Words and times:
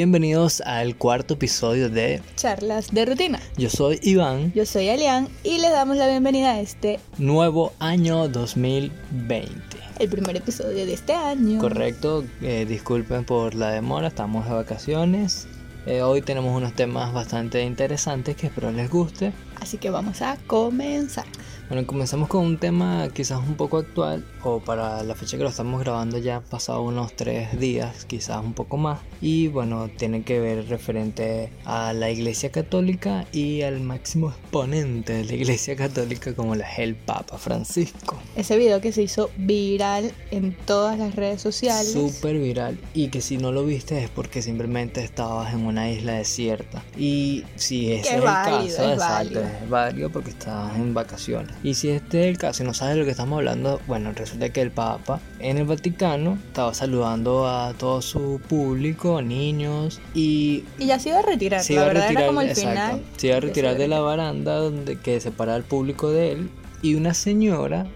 Bienvenidos 0.00 0.62
al 0.62 0.96
cuarto 0.96 1.34
episodio 1.34 1.90
de 1.90 2.22
Charlas 2.34 2.90
de 2.90 3.04
Rutina. 3.04 3.38
Yo 3.58 3.68
soy 3.68 4.00
Iván. 4.02 4.50
Yo 4.54 4.64
soy 4.64 4.88
Alian 4.88 5.28
y 5.44 5.58
les 5.58 5.72
damos 5.72 5.98
la 5.98 6.08
bienvenida 6.08 6.52
a 6.52 6.60
este 6.60 6.98
nuevo 7.18 7.74
año 7.80 8.26
2020. 8.26 9.52
El 9.98 10.08
primer 10.08 10.36
episodio 10.36 10.86
de 10.86 10.94
este 10.94 11.12
año. 11.12 11.60
Correcto, 11.60 12.24
eh, 12.40 12.64
disculpen 12.66 13.26
por 13.26 13.54
la 13.54 13.72
demora, 13.72 14.08
estamos 14.08 14.46
de 14.46 14.54
vacaciones. 14.54 15.46
Eh, 15.84 16.00
hoy 16.00 16.22
tenemos 16.22 16.56
unos 16.56 16.72
temas 16.74 17.12
bastante 17.12 17.62
interesantes 17.62 18.36
que 18.36 18.46
espero 18.46 18.72
les 18.72 18.88
guste. 18.88 19.34
Así 19.60 19.76
que 19.76 19.90
vamos 19.90 20.22
a 20.22 20.38
comenzar. 20.46 21.26
Bueno, 21.70 21.86
comenzamos 21.86 22.28
con 22.28 22.44
un 22.44 22.58
tema 22.58 23.08
quizás 23.14 23.38
un 23.38 23.54
poco 23.54 23.78
actual, 23.78 24.26
o 24.42 24.58
para 24.58 25.04
la 25.04 25.14
fecha 25.14 25.36
que 25.36 25.44
lo 25.44 25.50
estamos 25.50 25.78
grabando 25.78 26.18
ya 26.18 26.38
han 26.38 26.42
pasado 26.42 26.82
unos 26.82 27.14
tres 27.14 27.60
días, 27.60 28.06
quizás 28.06 28.44
un 28.44 28.54
poco 28.54 28.76
más. 28.76 28.98
Y 29.20 29.46
bueno, 29.46 29.88
tiene 29.88 30.24
que 30.24 30.40
ver 30.40 30.66
referente 30.68 31.52
a 31.64 31.92
la 31.92 32.10
Iglesia 32.10 32.50
Católica 32.50 33.24
y 33.30 33.62
al 33.62 33.78
máximo 33.78 34.30
exponente 34.30 35.12
de 35.12 35.24
la 35.26 35.34
Iglesia 35.34 35.76
Católica 35.76 36.34
como 36.34 36.56
la 36.56 36.68
es 36.68 36.80
el 36.80 36.96
Papa 36.96 37.38
Francisco. 37.38 38.18
Ese 38.34 38.58
video 38.58 38.80
que 38.80 38.90
se 38.90 39.02
hizo 39.02 39.30
viral 39.36 40.10
en 40.32 40.56
todas 40.66 40.98
las 40.98 41.14
redes 41.14 41.40
sociales. 41.40 41.92
Súper 41.92 42.36
viral. 42.40 42.80
Y 42.94 43.10
que 43.10 43.20
si 43.20 43.36
no 43.36 43.52
lo 43.52 43.64
viste 43.64 44.02
es 44.02 44.10
porque 44.10 44.42
simplemente 44.42 45.04
estabas 45.04 45.54
en 45.54 45.64
una 45.66 45.88
isla 45.88 46.14
desierta. 46.14 46.82
Y 46.98 47.44
si 47.54 47.92
ese 47.92 48.08
es, 48.08 48.16
el 48.16 48.24
caso, 48.24 48.66
es 48.66 48.78
exacto, 48.80 49.38
es 49.38 49.70
válido 49.70 50.10
porque 50.10 50.30
estabas 50.30 50.74
en 50.74 50.94
vacaciones. 50.94 51.59
Y 51.62 51.74
si 51.74 51.90
este 51.90 52.22
es 52.22 52.26
el 52.28 52.38
caso 52.38 52.62
y 52.62 52.66
no 52.66 52.72
sabes 52.72 52.94
de 52.94 53.00
lo 53.00 53.04
que 53.04 53.10
estamos 53.10 53.36
hablando, 53.36 53.80
bueno, 53.86 54.12
resulta 54.14 54.48
que 54.48 54.62
el 54.62 54.70
Papa 54.70 55.20
en 55.40 55.58
el 55.58 55.64
Vaticano 55.64 56.38
estaba 56.46 56.72
saludando 56.72 57.46
a 57.46 57.74
todo 57.74 58.00
su 58.00 58.40
público, 58.48 59.20
niños 59.20 60.00
y... 60.14 60.64
Y 60.78 60.86
ya 60.86 60.98
se 60.98 61.10
iba 61.10 61.18
a 61.18 61.22
retirar, 61.22 61.62
se 61.62 61.74
iba 61.74 61.86
a 61.86 61.90
retirar, 61.90 62.26
como 62.26 62.40
el 62.40 62.56
final. 62.56 63.02
Se 63.16 63.26
iba 63.26 63.36
a 63.36 63.40
retirar 63.40 63.76
de 63.76 63.88
la 63.88 64.00
baranda 64.00 64.56
donde 64.56 64.98
que 64.98 65.20
separa 65.20 65.54
al 65.54 65.64
público 65.64 66.10
de 66.10 66.32
él 66.32 66.50
y 66.82 66.94
una 66.94 67.12
señora 67.12 67.86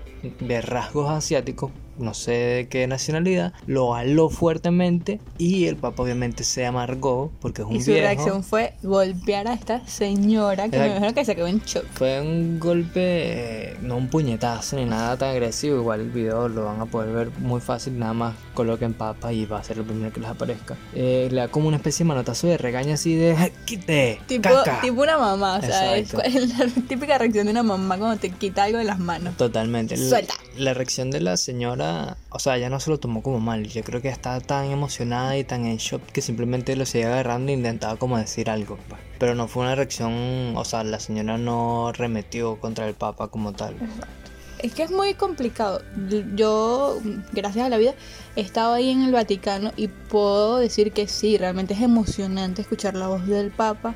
de 0.40 0.60
rasgos 0.60 1.10
asiáticos 1.10 1.70
no 1.98 2.14
sé 2.14 2.32
de 2.32 2.68
qué 2.68 2.86
nacionalidad, 2.86 3.52
lo 3.66 3.94
aló 3.94 4.28
fuertemente 4.30 5.20
y 5.38 5.66
el 5.66 5.76
papá 5.76 6.02
obviamente 6.02 6.44
se 6.44 6.66
amargó 6.66 7.32
porque 7.40 7.62
es 7.62 7.68
un 7.68 7.76
y 7.76 7.82
su 7.82 7.92
reacción 7.92 8.42
fue 8.42 8.74
golpear 8.82 9.48
a 9.48 9.54
esta 9.54 9.86
señora 9.86 10.68
que 10.68 10.78
me 10.78 10.86
imagino 10.86 11.14
que 11.14 11.24
se 11.24 11.34
quedó 11.36 11.46
en 11.46 11.60
shock. 11.60 11.84
Fue 11.92 12.20
un 12.20 12.58
golpe, 12.58 13.76
no 13.80 13.96
un 13.96 14.08
puñetazo 14.08 14.76
ni 14.76 14.84
nada 14.84 15.16
tan 15.16 15.30
agresivo, 15.30 15.78
igual 15.78 16.00
el 16.00 16.10
video 16.10 16.48
lo 16.48 16.64
van 16.64 16.80
a 16.80 16.86
poder 16.86 17.12
ver 17.12 17.30
muy 17.38 17.60
fácil, 17.60 17.98
nada 17.98 18.12
más 18.12 18.34
coloquen 18.54 18.94
papa 18.94 19.32
y 19.32 19.46
va 19.46 19.58
a 19.58 19.64
ser 19.64 19.78
el 19.78 19.84
primero 19.84 20.12
que 20.12 20.20
les 20.20 20.30
aparezca. 20.30 20.76
Eh, 20.94 21.28
le 21.30 21.40
da 21.40 21.48
como 21.48 21.68
una 21.68 21.76
especie 21.76 22.04
de 22.04 22.08
manotazo 22.08 22.46
de 22.46 22.58
regaña 22.58 22.94
así 22.94 23.14
de 23.14 23.52
quite, 23.64 24.20
tipo, 24.26 24.48
tipo 24.82 25.02
una 25.02 25.18
mamá, 25.18 25.58
o 25.58 25.62
sea, 25.62 25.96
es, 25.96 26.12
la 26.58 26.66
típica 26.88 27.18
reacción 27.18 27.46
de 27.46 27.52
una 27.52 27.62
mamá 27.62 27.98
cuando 27.98 28.16
te 28.18 28.30
quita 28.30 28.64
algo 28.64 28.78
de 28.78 28.84
las 28.84 28.98
manos. 28.98 29.36
Totalmente. 29.36 29.96
Suelta. 29.96 30.34
la 30.56 30.74
reacción 30.74 31.10
de 31.10 31.20
la 31.20 31.36
señora 31.36 31.83
o 32.30 32.38
sea, 32.38 32.58
ya 32.58 32.68
no 32.68 32.80
se 32.80 32.90
lo 32.90 32.98
tomó 32.98 33.22
como 33.22 33.40
mal. 33.40 33.66
Yo 33.66 33.82
creo 33.82 34.00
que 34.00 34.08
está 34.08 34.40
tan 34.40 34.70
emocionada 34.70 35.36
y 35.36 35.44
tan 35.44 35.64
en 35.66 35.78
shock 35.78 36.02
que 36.12 36.20
simplemente 36.20 36.76
lo 36.76 36.86
seguía 36.86 37.08
agarrando 37.08 37.50
e 37.50 37.54
intentaba 37.54 37.96
como 37.96 38.18
decir 38.18 38.50
algo. 38.50 38.78
Pues. 38.88 39.00
Pero 39.18 39.34
no 39.34 39.48
fue 39.48 39.62
una 39.62 39.74
reacción, 39.74 40.56
o 40.56 40.64
sea, 40.64 40.84
la 40.84 41.00
señora 41.00 41.38
no 41.38 41.92
remetió 41.92 42.56
contra 42.60 42.86
el 42.86 42.94
Papa 42.94 43.28
como 43.28 43.52
tal. 43.52 43.76
Es 44.64 44.72
que 44.72 44.82
es 44.82 44.90
muy 44.90 45.12
complicado. 45.12 45.82
Yo, 46.34 46.98
gracias 47.34 47.66
a 47.66 47.68
la 47.68 47.76
vida, 47.76 47.92
he 48.34 48.40
estado 48.40 48.72
ahí 48.72 48.88
en 48.88 49.02
el 49.02 49.12
Vaticano 49.12 49.72
y 49.76 49.88
puedo 49.88 50.56
decir 50.56 50.90
que 50.92 51.06
sí, 51.06 51.36
realmente 51.36 51.74
es 51.74 51.82
emocionante 51.82 52.62
escuchar 52.62 52.94
la 52.94 53.08
voz 53.08 53.26
del 53.26 53.50
Papa, 53.50 53.94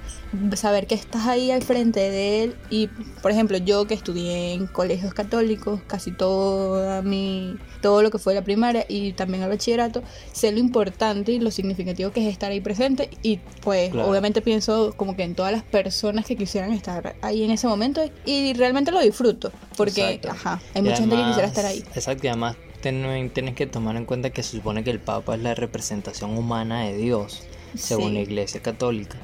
saber 0.56 0.86
que 0.86 0.94
estás 0.94 1.26
ahí 1.26 1.50
al 1.50 1.62
frente 1.62 2.00
de 2.00 2.44
él. 2.44 2.56
Y, 2.68 2.88
por 3.22 3.30
ejemplo, 3.30 3.56
yo 3.56 3.86
que 3.86 3.94
estudié 3.94 4.52
en 4.52 4.66
colegios 4.66 5.14
católicos, 5.14 5.80
casi 5.86 6.12
toda 6.12 7.00
mi, 7.00 7.56
todo 7.80 8.02
lo 8.02 8.10
que 8.10 8.18
fue 8.18 8.34
la 8.34 8.44
primaria 8.44 8.84
y 8.90 9.14
también 9.14 9.44
el 9.44 9.48
bachillerato, 9.48 10.02
sé 10.32 10.52
lo 10.52 10.58
importante 10.58 11.32
y 11.32 11.40
lo 11.40 11.50
significativo 11.50 12.10
que 12.10 12.20
es 12.20 12.30
estar 12.30 12.50
ahí 12.50 12.60
presente. 12.60 13.08
Y 13.22 13.38
pues 13.62 13.94
obviamente 13.94 14.42
pienso 14.42 14.92
como 14.98 15.16
que 15.16 15.22
en 15.22 15.34
todas 15.34 15.50
las 15.50 15.62
personas 15.62 16.26
que 16.26 16.36
quisieran 16.36 16.74
estar 16.74 17.16
ahí 17.22 17.42
en 17.42 17.52
ese 17.52 17.66
momento 17.66 18.02
y 18.26 18.52
realmente 18.52 18.92
lo 18.92 19.00
disfruto 19.00 19.50
porque, 19.78 20.20
ajá, 20.28 20.57
hay 20.74 20.82
mucha 20.82 20.96
gente 20.96 21.16
que 21.16 21.24
quisiera 21.24 21.48
estar 21.48 21.66
ahí. 21.66 21.84
Exacto, 21.94 22.26
y 22.26 22.28
además 22.28 22.56
tienes 22.80 23.54
que 23.54 23.66
tomar 23.66 23.96
en 23.96 24.04
cuenta 24.04 24.30
que 24.30 24.42
se 24.42 24.56
supone 24.56 24.84
que 24.84 24.90
el 24.90 25.00
Papa 25.00 25.34
es 25.34 25.42
la 25.42 25.54
representación 25.54 26.36
humana 26.36 26.84
de 26.84 26.96
Dios, 26.96 27.42
según 27.76 28.14
la 28.14 28.20
Iglesia 28.20 28.60
Católica. 28.60 29.18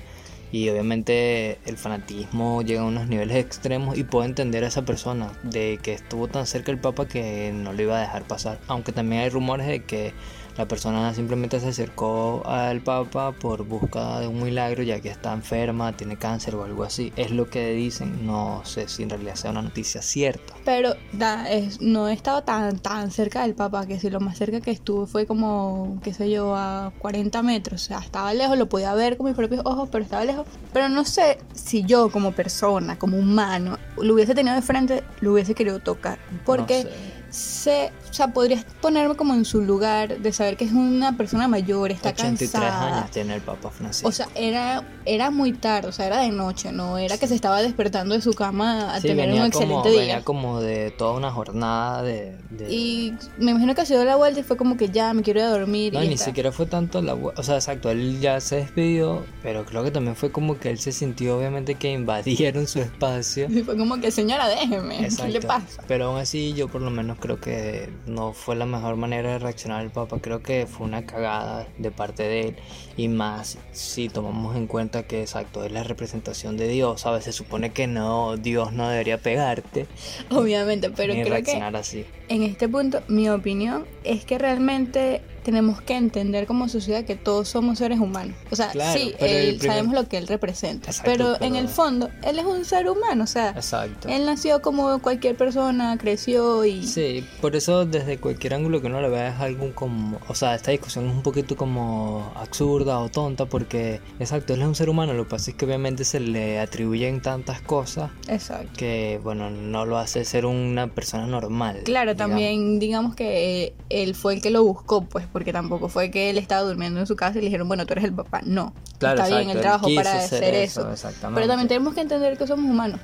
Y 0.53 0.69
obviamente 0.69 1.59
el 1.67 1.77
fanatismo 1.77 2.63
llega 2.63 2.83
a 2.83 2.85
unos 2.85 3.09
niveles 3.09 3.39
extremos 3.39 3.99
y 3.99 4.05
puedo 4.05 4.25
entender 4.25 4.63
a 4.63 4.69
esa 4.69 4.85
persona 4.85 5.33
de 5.43 5.81
que 5.83 5.93
estuvo 5.93 6.29
tan 6.29 6.47
cerca 6.47 6.71
el 6.71 6.79
Papa 6.79 7.09
que 7.09 7.51
no 7.53 7.73
lo 7.73 7.83
iba 7.83 7.99
a 7.99 8.01
dejar 8.01 8.27
pasar. 8.29 8.61
Aunque 8.69 8.93
también 8.93 9.23
hay 9.23 9.31
rumores 9.31 9.67
de 9.67 9.83
que 9.83 10.13
la 10.57 10.69
persona 10.69 11.13
simplemente 11.15 11.59
se 11.61 11.69
acercó 11.69 12.43
al 12.47 12.81
Papa 12.81 13.33
por 13.33 13.65
busca 13.65 14.21
de 14.21 14.29
un 14.29 14.43
milagro 14.43 14.83
ya 14.83 15.01
que 15.01 15.09
está 15.09 15.33
enferma, 15.33 15.97
tiene 15.97 16.17
cáncer 16.17 16.55
o 16.55 16.65
algo 16.65 16.85
así. 16.85 17.13
Es 17.17 17.31
lo 17.31 17.51
que 17.51 17.73
dicen, 17.73 18.27
no 18.27 18.63
sé 18.65 18.89
si 18.89 19.03
en 19.03 19.11
realidad 19.11 19.35
sea 19.35 19.51
una 19.51 19.63
noticia 19.63 20.01
cierta. 20.03 20.55
Pero 20.65 20.95
da, 21.13 21.51
es, 21.51 21.81
no 21.81 22.09
he 22.09 22.13
estado 22.13 22.43
tan, 22.43 22.79
tan 22.79 23.11
cerca 23.11 23.43
del 23.43 23.55
Papa, 23.55 23.87
que 23.87 23.99
si 23.99 24.11
lo 24.11 24.21
más 24.21 24.39
cerca 24.39 24.61
que 24.61 24.71
estuve 24.71 25.07
fue 25.07 25.27
como, 25.27 25.99
qué 26.03 26.15
sé 26.15 26.31
yo, 26.31 26.55
a 26.55 26.93
40 26.99 27.43
metros. 27.43 27.83
O 27.83 27.87
sea, 27.87 27.99
estaba 27.99 28.33
lejos, 28.33 28.57
lo 28.57 28.69
podía 28.69 28.95
ver 28.95 29.17
con 29.17 29.27
mis 29.27 29.35
propios 29.35 29.63
ojos, 29.65 29.89
pero 29.91 30.05
estaba 30.05 30.25
lejos. 30.25 30.47
Pero 30.73 30.89
no 30.89 31.05
sé 31.05 31.39
si 31.53 31.85
yo 31.85 32.11
como 32.11 32.33
persona, 32.33 32.99
como 32.99 33.19
humano, 33.19 33.79
lo 33.97 34.15
hubiese 34.15 34.35
tenido 34.35 34.55
de 34.55 34.63
frente, 34.63 35.03
lo 35.21 35.33
hubiese 35.33 35.55
querido 35.55 35.81
tocar. 35.81 36.19
Porque 36.45 36.87
sé, 37.31 37.91
o 38.15 38.17
sea, 38.17 38.29
podrías 38.29 38.65
ponerme 38.81 39.17
como 39.17 39.35
en 39.35 39.45
su 39.45 39.61
lugar 39.61 40.19
de 40.19 40.33
saber 40.33 40.57
que 40.57 40.65
es 40.65 40.71
una 40.71 41.17
persona 41.17 41.49
mayor, 41.49 41.91
está 41.91 42.11
83 42.11 42.49
cansada. 42.49 42.99
años 42.99 43.11
tiene 43.11 43.35
el 43.35 43.41
Papa 43.41 43.71
Francisco. 43.71 44.09
O 44.09 44.13
sea, 44.13 44.29
era, 44.37 44.85
era 45.05 45.33
muy 45.33 45.53
tarde, 45.53 45.89
o 45.89 45.93
sea, 45.93 46.07
era 46.07 46.21
de 46.21 46.31
noche, 46.31 46.71
no 46.71 46.97
era 46.97 47.19
que 47.19 47.27
se 47.27 47.35
estaba 47.35 47.61
despertando 47.61 48.15
de 48.15 48.21
su 48.21 48.33
cama 48.33 48.95
a 48.95 49.01
tener 49.01 49.33
un 49.33 49.45
excelente 49.45 49.91
día. 49.91 50.01
Venía 50.01 50.23
como 50.23 50.61
de 50.61 50.93
toda 50.93 51.15
una 51.15 51.33
jornada 51.33 52.05
de, 52.05 52.37
Y 52.71 53.15
me 53.37 53.51
imagino 53.51 53.75
que 53.75 53.85
se 53.85 53.95
dio 53.95 54.05
la 54.05 54.15
vuelta 54.15 54.39
y 54.39 54.43
fue 54.45 54.57
como 54.57 54.77
que 54.77 54.91
ya 54.91 55.13
me 55.13 55.23
quiero 55.23 55.41
ir 55.41 55.47
a 55.47 55.51
dormir. 55.51 55.93
No, 55.93 56.01
y 56.05 56.07
ni 56.07 56.17
siquiera 56.17 56.53
fue 56.53 56.67
tanto 56.67 57.03
la 57.03 57.15
vuelta, 57.15 57.41
o 57.41 57.45
sea, 57.45 57.57
exacto, 57.57 57.91
él 57.91 58.21
ya 58.21 58.41
se 58.41 58.59
despidió, 58.59 59.25
pero 59.43 59.65
creo 59.65 59.83
que 59.83 59.91
también 59.91 60.15
fue 60.15 60.31
como 60.31 60.57
que 60.57 60.71
él 60.71 60.79
se 60.79 60.93
sintió 60.93 61.37
obviamente 61.37 61.75
que 61.75 61.91
invadieron 61.91 62.69
su 62.69 62.79
espacio. 62.79 63.49
Y 63.55 63.65
fue 63.65 63.77
como 63.77 64.01
que, 64.01 64.13
señora, 64.13 64.49
déjeme, 64.49 65.09
¿qué 65.17 65.29
le 65.29 65.41
pasa? 65.41 65.83
Pero 65.89 66.07
aún 66.07 66.21
así 66.21 66.53
yo 66.53 66.69
por 66.69 66.81
lo 66.81 66.91
menos 66.91 67.19
creo 67.19 67.41
que 67.41 67.91
no 68.07 68.33
fue 68.33 68.57
la 68.57 68.67
mejor 68.67 68.97
manera 68.97 69.33
de 69.33 69.39
reaccionar 69.39 69.83
el 69.83 69.91
Papa. 69.91 70.19
Creo 70.21 70.43
que 70.43 70.67
fue 70.67 70.87
una 70.87 71.07
cagada 71.07 71.67
de 71.79 71.91
parte 71.91 72.23
de 72.23 72.49
él. 72.49 72.57
Y 72.97 73.09
más 73.09 73.59
si 73.73 74.09
tomamos 74.09 74.57
en 74.57 74.67
cuenta 74.67 75.05
que 75.05 75.23
exacto 75.23 75.65
es 75.65 75.73
la 75.73 75.83
representación 75.85 76.57
de 76.57 76.69
Dios. 76.69 77.07
A 77.07 77.11
veces 77.11 77.35
se 77.35 77.45
supone 77.45 77.73
que 77.73 77.87
no, 77.87 78.37
Dios 78.37 78.73
no 78.73 78.89
debería 78.89 79.19
pegarte. 79.19 79.87
Obviamente, 80.31 80.91
pero 80.91 81.15
creo 81.15 81.29
reaccionar 81.29 81.73
que 81.73 81.79
así. 81.79 82.07
en 82.29 82.43
este 82.43 82.69
punto 82.69 83.03
mi 83.09 83.29
opinión 83.29 83.87
es 84.05 84.25
que 84.25 84.39
realmente 84.39 85.23
tenemos 85.45 85.81
que 85.81 85.95
entender 85.95 86.47
como 86.47 86.69
sociedad 86.69 87.05
que 87.05 87.15
todos 87.15 87.49
somos 87.49 87.79
seres 87.79 88.01
humanos. 88.01 88.35
O 88.51 88.57
sea, 88.57 88.73
sí, 88.93 89.15
sabemos 89.61 89.95
lo 89.95 90.09
que 90.09 90.19
él 90.19 90.27
representa, 90.27 90.91
pero, 91.05 91.41
en 91.41 91.55
el 91.55 91.69
fondo, 91.69 92.11
él 92.23 92.39
es 92.39 92.45
un 92.45 92.65
ser 92.65 92.89
humano, 92.89 93.25
o 93.25 93.27
sea, 93.27 93.51
Exacto. 93.51 94.09
él 94.09 94.27
nació 94.27 94.63
como 94.63 94.99
cualquier 95.01 95.37
persona, 95.37 95.97
creció 95.99 96.65
y... 96.65 96.87
Sí, 96.87 97.25
por 97.41 97.55
eso 97.55 97.85
desde 97.85 98.19
cualquier 98.19 98.55
ángulo 98.55 98.81
que 98.81 98.87
uno 98.87 99.01
le 99.01 99.09
vea 99.09 99.29
es 99.29 99.41
algún 99.41 99.73
como... 99.73 100.19
O 100.29 100.35
sea, 100.35 100.55
esta 100.55 100.71
discusión 100.71 101.07
es 101.07 101.15
un 101.15 101.23
poquito 101.23 101.57
como 101.57 102.33
absurda 102.35 102.99
o 102.99 103.09
tonta 103.11 103.47
porque, 103.47 104.01
exacto, 104.19 104.55
él 104.55 104.63
es 104.63 104.67
un 104.67 104.75
ser 104.75 104.89
humano, 104.89 105.13
lo 105.13 105.25
que 105.25 105.31
pasa 105.31 105.51
es 105.51 105.57
que 105.57 105.65
obviamente 105.67 106.05
se 106.05 106.21
le 106.21 106.59
atribuyen 106.59 107.21
tantas 107.21 107.61
cosas 107.61 108.11
exacto. 108.29 108.73
que, 108.77 109.21
bueno, 109.23 109.51
no 109.51 109.85
lo 109.85 109.99
hace 109.99 110.25
ser 110.25 110.47
una 110.47 110.87
persona 110.89 111.27
normal. 111.27 111.83
Claro, 111.85 112.17
también 112.17 112.79
digamos 112.79 113.15
que 113.15 113.75
él 113.91 114.15
fue 114.15 114.35
el 114.35 114.43
que 114.43 114.51
lo 114.51 114.65
buscó, 114.65 115.05
pues 115.05 115.27
porque 115.35 115.53
tampoco 115.53 115.89
fue 115.89 116.13
que 116.13 116.31
él 116.31 116.39
estaba 116.39 116.63
durmiendo 116.63 117.01
en 117.01 117.09
su 117.09 117.17
casa 117.17 117.39
y 117.39 117.41
le 117.41 117.47
dijeron, 117.47 117.67
bueno, 117.67 117.85
tú 117.87 117.95
eres 117.95 118.05
el 118.05 118.13
papá. 118.13 118.41
No, 118.45 118.73
claro, 118.99 119.21
está 119.21 119.37
bien 119.37 119.51
el 119.51 119.61
trabajo 119.61 119.89
para 119.97 120.15
hacer 120.15 120.55
eso. 120.55 120.89
Pero 121.35 121.49
también 121.49 121.67
tenemos 121.67 121.93
que 121.93 122.03
entender 122.03 122.39
que 122.39 122.47
somos 122.47 122.71
humanos. 122.71 123.01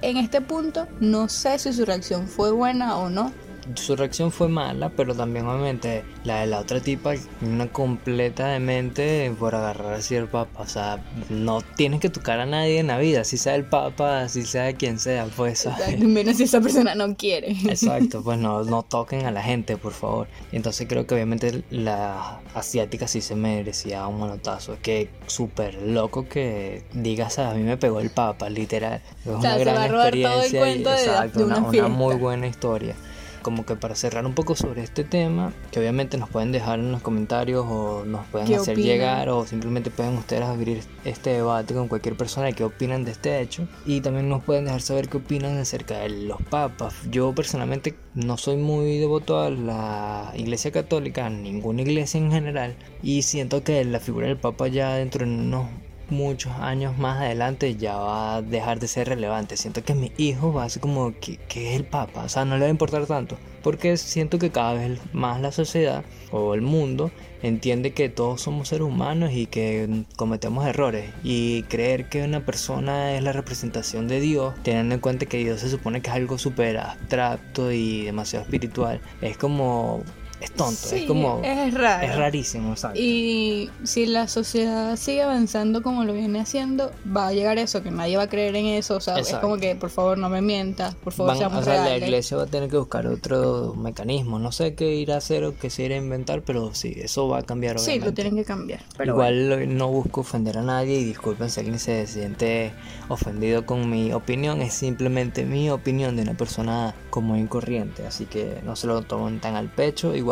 en 0.00 0.16
este 0.16 0.40
punto, 0.40 0.88
no 1.00 1.28
sé 1.28 1.58
si 1.58 1.74
su 1.74 1.84
reacción 1.84 2.28
fue 2.28 2.50
buena 2.50 2.96
o 2.96 3.10
no. 3.10 3.30
Su 3.74 3.96
reacción 3.96 4.30
fue 4.30 4.48
mala, 4.48 4.90
pero 4.90 5.14
también 5.14 5.46
obviamente 5.46 6.04
la 6.24 6.40
de 6.40 6.46
la 6.46 6.60
otra 6.60 6.80
tipa, 6.80 7.14
una 7.42 7.68
completa 7.68 8.48
de 8.48 8.60
mente 8.60 9.32
por 9.38 9.54
agarrar 9.54 9.94
así 9.94 10.14
el 10.14 10.26
papa. 10.26 10.62
O 10.62 10.66
sea, 10.66 11.04
no 11.28 11.62
tienes 11.62 12.00
que 12.00 12.10
tocar 12.10 12.40
a 12.40 12.46
nadie 12.46 12.78
en 12.78 12.88
la 12.88 12.98
vida, 12.98 13.24
si 13.24 13.36
sea 13.36 13.54
el 13.54 13.64
papa, 13.64 14.28
si 14.28 14.44
sea 14.44 14.72
quien 14.74 14.98
sea, 14.98 15.26
pues. 15.36 15.68
Menos 15.98 16.36
si 16.36 16.44
esa 16.44 16.60
persona 16.60 16.94
no 16.94 17.16
quiere. 17.16 17.50
Exacto, 17.50 18.22
pues 18.22 18.38
no, 18.38 18.64
no 18.64 18.82
toquen 18.82 19.26
a 19.26 19.30
la 19.30 19.42
gente, 19.42 19.76
por 19.76 19.92
favor. 19.92 20.28
Entonces 20.52 20.86
creo 20.88 21.06
que 21.06 21.14
obviamente 21.14 21.64
la 21.70 22.40
asiática 22.54 23.08
sí 23.08 23.20
se 23.20 23.34
merecía 23.34 24.06
un 24.06 24.20
manotazo. 24.20 24.76
Que 24.82 25.10
súper 25.26 25.74
loco 25.82 26.28
que 26.28 26.84
digas, 26.92 27.38
a 27.38 27.54
mí 27.54 27.62
me 27.62 27.76
pegó 27.76 28.00
el 28.00 28.10
papa, 28.10 28.48
literal. 28.48 29.02
Es 29.24 29.26
una 29.26 29.58
gran 29.58 29.94
experiencia. 29.94 30.74
y, 30.74 30.82
exacto, 30.82 31.44
una 31.44 31.88
muy 31.88 32.16
buena 32.16 32.46
historia 32.46 32.96
como 33.40 33.66
que 33.66 33.76
para 33.76 33.94
cerrar 33.94 34.26
un 34.26 34.34
poco 34.34 34.54
sobre 34.54 34.82
este 34.82 35.04
tema, 35.04 35.52
que 35.70 35.80
obviamente 35.80 36.18
nos 36.18 36.28
pueden 36.28 36.52
dejar 36.52 36.78
en 36.78 36.92
los 36.92 37.02
comentarios 37.02 37.66
o 37.68 38.04
nos 38.04 38.26
pueden 38.26 38.52
hacer 38.54 38.76
llegar 38.78 39.28
o 39.28 39.46
simplemente 39.46 39.90
pueden 39.90 40.16
ustedes 40.16 40.44
abrir 40.44 40.82
este 41.04 41.30
debate 41.30 41.74
con 41.74 41.88
cualquier 41.88 42.16
persona 42.16 42.46
de 42.46 42.52
qué 42.52 42.64
opinan 42.64 43.04
de 43.04 43.12
este 43.12 43.40
hecho 43.40 43.66
y 43.86 44.00
también 44.00 44.28
nos 44.28 44.42
pueden 44.44 44.64
dejar 44.64 44.80
saber 44.80 45.08
qué 45.08 45.18
opinan 45.18 45.58
acerca 45.58 45.98
de 45.98 46.10
los 46.10 46.40
papas. 46.42 46.94
Yo 47.10 47.34
personalmente 47.34 47.94
no 48.14 48.36
soy 48.36 48.56
muy 48.56 48.98
devoto 48.98 49.40
a 49.40 49.50
la 49.50 50.32
iglesia 50.36 50.70
católica, 50.70 51.26
a 51.26 51.30
ninguna 51.30 51.82
iglesia 51.82 52.18
en 52.18 52.30
general 52.30 52.76
y 53.02 53.22
siento 53.22 53.62
que 53.62 53.84
la 53.84 54.00
figura 54.00 54.26
del 54.26 54.36
papa 54.36 54.68
ya 54.68 54.94
dentro 54.94 55.26
de 55.26 55.32
unos 55.32 55.66
muchos 56.10 56.52
años 56.54 56.98
más 56.98 57.20
adelante 57.20 57.76
ya 57.76 57.96
va 57.96 58.36
a 58.36 58.42
dejar 58.42 58.80
de 58.80 58.88
ser 58.88 59.08
relevante. 59.08 59.56
Siento 59.56 59.82
que 59.82 59.94
mi 59.94 60.12
hijo 60.16 60.52
va 60.52 60.64
a 60.64 60.68
ser 60.68 60.82
como 60.82 61.12
que, 61.20 61.38
es 61.48 61.76
el 61.76 61.84
papa, 61.84 62.24
o 62.24 62.28
sea, 62.28 62.44
no 62.44 62.56
le 62.56 62.62
va 62.62 62.66
a 62.66 62.70
importar 62.70 63.06
tanto. 63.06 63.36
Porque 63.62 63.96
siento 63.96 64.38
que 64.38 64.50
cada 64.50 64.74
vez 64.74 64.98
más 65.12 65.40
la 65.40 65.52
sociedad 65.52 66.02
o 66.30 66.54
el 66.54 66.62
mundo 66.62 67.10
entiende 67.42 67.92
que 67.92 68.08
todos 68.08 68.40
somos 68.40 68.68
seres 68.68 68.86
humanos 68.86 69.32
y 69.32 69.46
que 69.46 70.04
cometemos 70.16 70.66
errores. 70.66 71.10
Y 71.22 71.64
creer 71.64 72.08
que 72.08 72.22
una 72.22 72.44
persona 72.44 73.14
es 73.14 73.22
la 73.22 73.32
representación 73.32 74.08
de 74.08 74.20
Dios, 74.20 74.54
teniendo 74.62 74.94
en 74.94 75.00
cuenta 75.00 75.26
que 75.26 75.38
Dios 75.38 75.60
se 75.60 75.68
supone 75.68 76.00
que 76.00 76.10
es 76.10 76.16
algo 76.16 76.38
súper 76.38 76.78
abstracto 76.78 77.70
y 77.72 78.04
demasiado 78.04 78.44
espiritual, 78.44 79.00
es 79.20 79.36
como 79.36 80.02
es 80.40 80.52
tonto, 80.52 80.94
es 80.94 81.04
como... 81.04 81.40
Es 81.44 81.74
raro. 81.74 82.06
Es 82.06 82.16
rarísimo, 82.16 82.76
¿sabes? 82.76 82.98
Y 82.98 83.70
si 83.84 84.06
la 84.06 84.26
sociedad 84.28 84.96
sigue 84.96 85.22
avanzando 85.22 85.82
como 85.82 86.04
lo 86.04 86.12
viene 86.12 86.40
haciendo, 86.40 86.90
va 87.14 87.28
a 87.28 87.32
llegar 87.32 87.58
eso, 87.58 87.82
que 87.82 87.90
nadie 87.90 88.16
va 88.16 88.24
a 88.24 88.28
creer 88.28 88.56
en 88.56 88.66
eso, 88.66 88.96
o 88.96 89.00
sea, 89.00 89.18
es 89.18 89.34
como 89.34 89.58
que 89.58 89.76
por 89.76 89.90
favor 89.90 90.18
no 90.18 90.28
me 90.28 90.40
mientas, 90.40 90.94
por 90.94 91.12
favor 91.12 91.36
seamos 91.36 91.60
o 91.60 91.64
sea, 91.64 91.84
La 91.84 91.98
iglesia 91.98 92.36
va 92.36 92.44
a 92.44 92.46
tener 92.46 92.70
que 92.70 92.78
buscar 92.78 93.06
otro 93.06 93.74
mecanismo, 93.74 94.38
no 94.38 94.50
sé 94.50 94.74
qué 94.74 94.94
ir 94.94 95.12
a 95.12 95.18
hacer 95.18 95.44
o 95.44 95.56
qué 95.58 95.68
se 95.68 95.84
irá 95.84 95.96
a 95.96 95.98
inventar, 95.98 96.42
pero 96.42 96.74
sí, 96.74 96.94
eso 96.96 97.28
va 97.28 97.40
a 97.40 97.42
cambiar 97.42 97.76
obviamente. 97.76 98.00
Sí, 98.00 98.04
lo 98.04 98.14
tienen 98.14 98.36
que 98.36 98.44
cambiar. 98.44 98.80
Igual 99.04 99.76
no 99.76 99.88
busco 99.88 100.22
ofender 100.22 100.58
a 100.58 100.62
nadie 100.62 101.00
y 101.00 101.04
disculpen 101.04 101.50
si 101.50 101.60
alguien 101.60 101.78
se 101.78 102.06
siente 102.06 102.72
ofendido 103.08 103.66
con 103.66 103.90
mi 103.90 104.12
opinión, 104.12 104.62
es 104.62 104.72
simplemente 104.72 105.44
mi 105.44 105.68
opinión 105.70 106.16
de 106.16 106.22
una 106.22 106.34
persona 106.34 106.94
como 107.10 107.36
incorriente, 107.36 108.06
así 108.06 108.24
que 108.24 108.60
no 108.64 108.76
se 108.76 108.86
lo 108.86 109.02
tomen 109.02 109.40
tan 109.40 109.56
al 109.56 109.68
pecho, 109.68 110.14
igual 110.14 110.29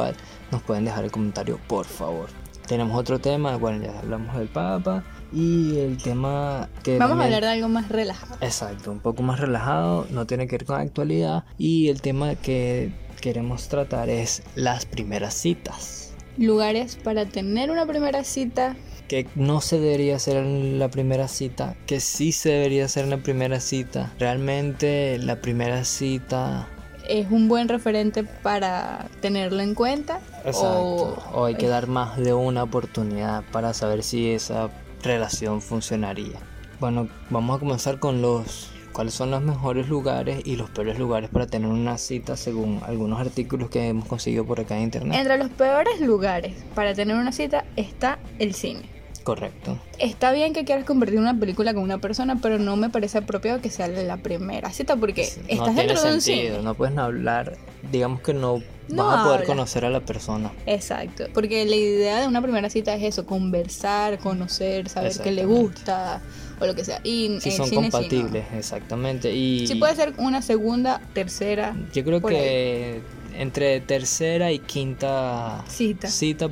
nos 0.51 0.63
pueden 0.63 0.85
dejar 0.85 1.05
el 1.05 1.11
comentario, 1.11 1.59
por 1.67 1.87
favor. 1.87 2.29
Tenemos 2.67 2.99
otro 2.99 3.19
tema, 3.19 3.57
bueno, 3.57 3.83
ya 3.83 3.99
hablamos 3.99 4.37
del 4.37 4.49
Papa 4.49 5.03
y 5.33 5.79
el 5.79 5.97
tema 5.97 6.69
que... 6.83 6.99
Vamos 6.99 7.19
a 7.19 7.25
hablar 7.25 7.43
de 7.43 7.49
algo 7.49 7.69
más 7.69 7.89
relajado. 7.89 8.37
Exacto, 8.43 8.93
un 8.93 9.01
poco 9.01 9.23
más 9.23 9.41
relajado, 9.41 10.07
no 10.11 10.27
tiene 10.27 10.47
que 10.47 10.59
ver 10.59 10.67
con 10.67 10.77
la 10.77 10.83
actualidad 10.83 11.45
y 11.57 11.89
el 11.89 12.03
tema 12.03 12.35
que 12.35 12.93
queremos 13.23 13.69
tratar 13.69 14.11
es 14.11 14.43
las 14.55 14.85
primeras 14.85 15.33
citas. 15.33 16.13
Lugares 16.37 16.97
para 16.97 17.25
tener 17.25 17.71
una 17.71 17.87
primera 17.87 18.23
cita. 18.23 18.77
Que 19.09 19.27
no 19.35 19.63
se 19.63 19.81
debería 19.81 20.17
hacer 20.17 20.37
en 20.37 20.79
la 20.79 20.91
primera 20.91 21.27
cita, 21.27 21.75
que 21.87 22.01
sí 22.01 22.33
se 22.33 22.51
debería 22.51 22.85
hacer 22.85 23.05
en 23.05 23.11
la 23.11 23.23
primera 23.23 23.61
cita. 23.61 24.13
Realmente 24.19 25.17
la 25.17 25.41
primera 25.41 25.85
cita 25.85 26.69
es 27.09 27.31
un 27.31 27.49
buen 27.49 27.69
referente 27.69 28.23
para 28.25 29.09
tenerlo 29.21 29.61
en 29.61 29.75
cuenta. 29.75 30.21
Exacto. 30.45 31.23
O, 31.33 31.45
hay 31.45 31.57
que 31.57 31.67
dar 31.67 31.89
más 31.89 32.17
de 32.17 32.35
una 32.35 32.63
oportunidad 32.63 33.43
para 33.51 33.75
saber 33.75 34.03
si 34.03 34.31
esa 34.31 34.71
relación 35.03 35.61
funcionaría. 35.61 36.39
Bueno, 36.81 37.09
vamos 37.31 37.57
a 37.57 37.59
comenzar 37.59 37.99
con 37.99 38.23
los 38.23 38.71
cuáles 38.93 39.15
son 39.15 39.31
los 39.31 39.43
mejores 39.43 39.89
lugares 39.89 40.43
y 40.45 40.57
los 40.57 40.71
peores 40.71 40.99
lugares 40.99 41.31
para 41.31 41.47
tener 41.47 41.69
una 41.69 41.99
cita 41.99 42.37
según 42.37 42.81
algunos 42.85 43.21
artículos 43.21 43.71
que 43.71 43.89
hemos 43.89 44.07
conseguido 44.07 44.45
por 44.45 44.61
acá 44.61 44.77
en 44.77 44.85
internet. 44.85 45.19
Entre 45.19 45.39
los 45.39 45.51
peores 45.51 46.01
lugares 46.01 46.55
para 46.75 46.95
tener 46.95 47.17
una 47.17 47.33
cita 47.33 47.65
está 47.77 48.19
el 48.39 48.55
cine. 48.55 48.98
Correcto. 49.29 49.79
Está 49.99 50.33
bien 50.33 50.55
que 50.55 50.65
quieras 50.65 50.87
compartir 50.87 51.19
una 51.19 51.39
película 51.39 51.75
con 51.75 51.83
una 51.83 51.99
persona, 51.99 52.39
pero 52.41 52.59
no 52.59 52.77
me 52.77 52.89
parece 52.89 53.19
apropiado 53.19 53.61
que 53.61 53.69
sea 53.69 53.87
la 53.87 54.17
primera 54.17 54.73
cita 54.73 54.97
porque 54.97 55.21
estás 55.49 55.77
dentro 55.77 56.03
de 56.03 56.15
un 56.15 56.23
cine. 56.23 56.63
No 56.63 56.73
puedes 56.73 56.97
hablar, 56.97 57.59
digamos 57.93 58.23
que 58.23 58.33
no, 58.33 58.63
vas 58.89 59.19
a 59.19 59.25
poder 59.25 59.45
conocer 59.45 59.85
a 59.85 59.91
la 59.91 60.01
persona. 60.01 60.51
Exacto, 60.65 61.27
porque 61.35 61.67
la 61.67 61.77
idea 61.77 62.23
de 62.23 62.27
una 62.27 62.41
primera 62.41 62.71
cita 62.71 62.95
es 62.95 63.03
eso, 63.03 63.27
conversar, 63.27 64.19
conocer, 64.19 64.89
saber 64.89 65.13
qué 65.23 65.31
le 65.31 65.45
gusta 65.45 66.23
o 66.59 66.65
lo 66.65 66.75
que 66.75 66.87
sea. 66.87 67.03
Y 67.05 67.39
si 67.43 67.51
son 67.51 67.69
compatibles, 67.69 68.47
exactamente. 68.57 69.31
Y 69.31 69.67
si 69.67 69.75
puede 69.75 69.95
ser 69.95 70.15
una 70.17 70.41
segunda, 70.41 71.03
tercera. 71.13 71.77
Yo 71.93 72.03
creo 72.03 72.23
que 72.23 73.03
entre 73.37 73.81
tercera 73.81 74.51
y 74.53 74.59
quinta 74.61 75.63
cita. 75.69 76.09
cita 76.09 76.49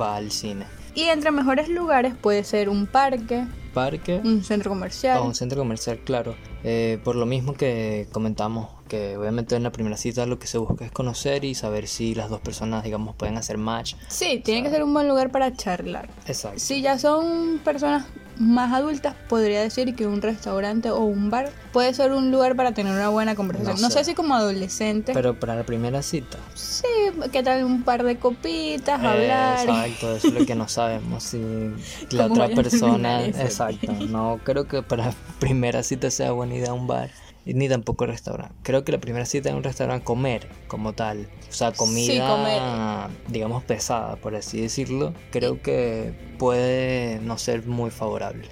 va 0.00 0.16
al 0.16 0.30
cine. 0.30 0.64
Y 0.96 1.04
entre 1.04 1.30
mejores 1.30 1.68
lugares 1.68 2.14
puede 2.20 2.42
ser 2.42 2.68
un 2.70 2.86
parque, 2.86 3.44
parque, 3.74 4.22
un 4.24 4.42
centro 4.42 4.70
comercial. 4.70 5.18
O 5.18 5.26
un 5.26 5.34
centro 5.34 5.58
comercial, 5.58 5.98
claro. 5.98 6.34
Eh, 6.64 6.98
por 7.04 7.14
lo 7.14 7.26
mismo 7.26 7.52
que 7.52 8.08
comentamos, 8.10 8.70
que 8.88 9.18
obviamente 9.18 9.54
en 9.54 9.62
la 9.62 9.70
primera 9.70 9.98
cita 9.98 10.24
lo 10.24 10.38
que 10.38 10.46
se 10.46 10.56
busca 10.56 10.86
es 10.86 10.90
conocer 10.90 11.44
y 11.44 11.54
saber 11.54 11.86
si 11.86 12.14
las 12.14 12.30
dos 12.30 12.40
personas, 12.40 12.82
digamos, 12.82 13.14
pueden 13.14 13.36
hacer 13.36 13.58
match. 13.58 13.94
Sí, 14.08 14.40
tiene 14.42 14.62
que 14.62 14.70
ser 14.70 14.82
un 14.82 14.94
buen 14.94 15.06
lugar 15.06 15.30
para 15.30 15.54
charlar. 15.54 16.08
Exacto. 16.26 16.58
Si 16.58 16.80
ya 16.80 16.98
son 16.98 17.60
personas 17.62 18.06
más 18.38 18.72
adultas, 18.72 19.14
podría 19.28 19.60
decir 19.60 19.94
que 19.94 20.06
un 20.06 20.22
restaurante 20.22 20.90
o 20.90 21.00
un 21.00 21.30
bar 21.30 21.50
puede 21.72 21.92
ser 21.94 22.12
un 22.12 22.30
lugar 22.30 22.56
para 22.56 22.72
tener 22.72 22.92
una 22.92 23.08
buena 23.08 23.34
conversación. 23.34 23.80
No, 23.80 23.90
sé. 23.90 24.04
si 24.04 24.14
como 24.14 24.34
adolescente. 24.34 25.12
Pero 25.14 25.38
para 25.38 25.54
la 25.54 25.64
primera 25.64 26.02
cita. 26.02 26.38
Sí, 26.54 26.86
¿qué 27.32 27.42
tal 27.42 27.64
un 27.64 27.82
par 27.82 28.02
de 28.02 28.18
copitas, 28.18 29.02
hablar? 29.02 29.60
Exacto, 29.60 30.16
eso 30.16 30.28
es 30.28 30.34
lo 30.34 30.46
que 30.46 30.54
no 30.54 30.68
sabemos. 30.68 31.22
Si 31.22 31.40
la 32.10 32.26
otra 32.26 32.48
persona. 32.48 33.24
Exacto, 33.24 33.92
no 34.08 34.40
creo 34.44 34.66
que 34.66 34.82
para 34.82 35.06
la 35.06 35.14
primera 35.38 35.82
cita 35.82 36.10
sea 36.10 36.32
buena 36.32 36.54
idea 36.54 36.72
un 36.72 36.86
bar 36.86 37.10
ni 37.54 37.68
tampoco 37.68 38.06
restaurante. 38.06 38.54
Creo 38.62 38.84
que 38.84 38.92
la 38.92 38.98
primera 38.98 39.24
cita 39.24 39.50
en 39.50 39.56
un 39.56 39.62
restaurante 39.62 40.04
comer 40.04 40.48
como 40.68 40.92
tal, 40.92 41.28
o 41.48 41.52
sea, 41.52 41.72
comida 41.72 43.08
digamos 43.28 43.62
pesada, 43.64 44.16
por 44.16 44.34
así 44.34 44.60
decirlo, 44.60 45.14
creo 45.30 45.62
que 45.62 46.12
puede 46.38 47.20
no 47.20 47.38
ser 47.38 47.66
muy 47.66 47.90
favorable 47.90 48.48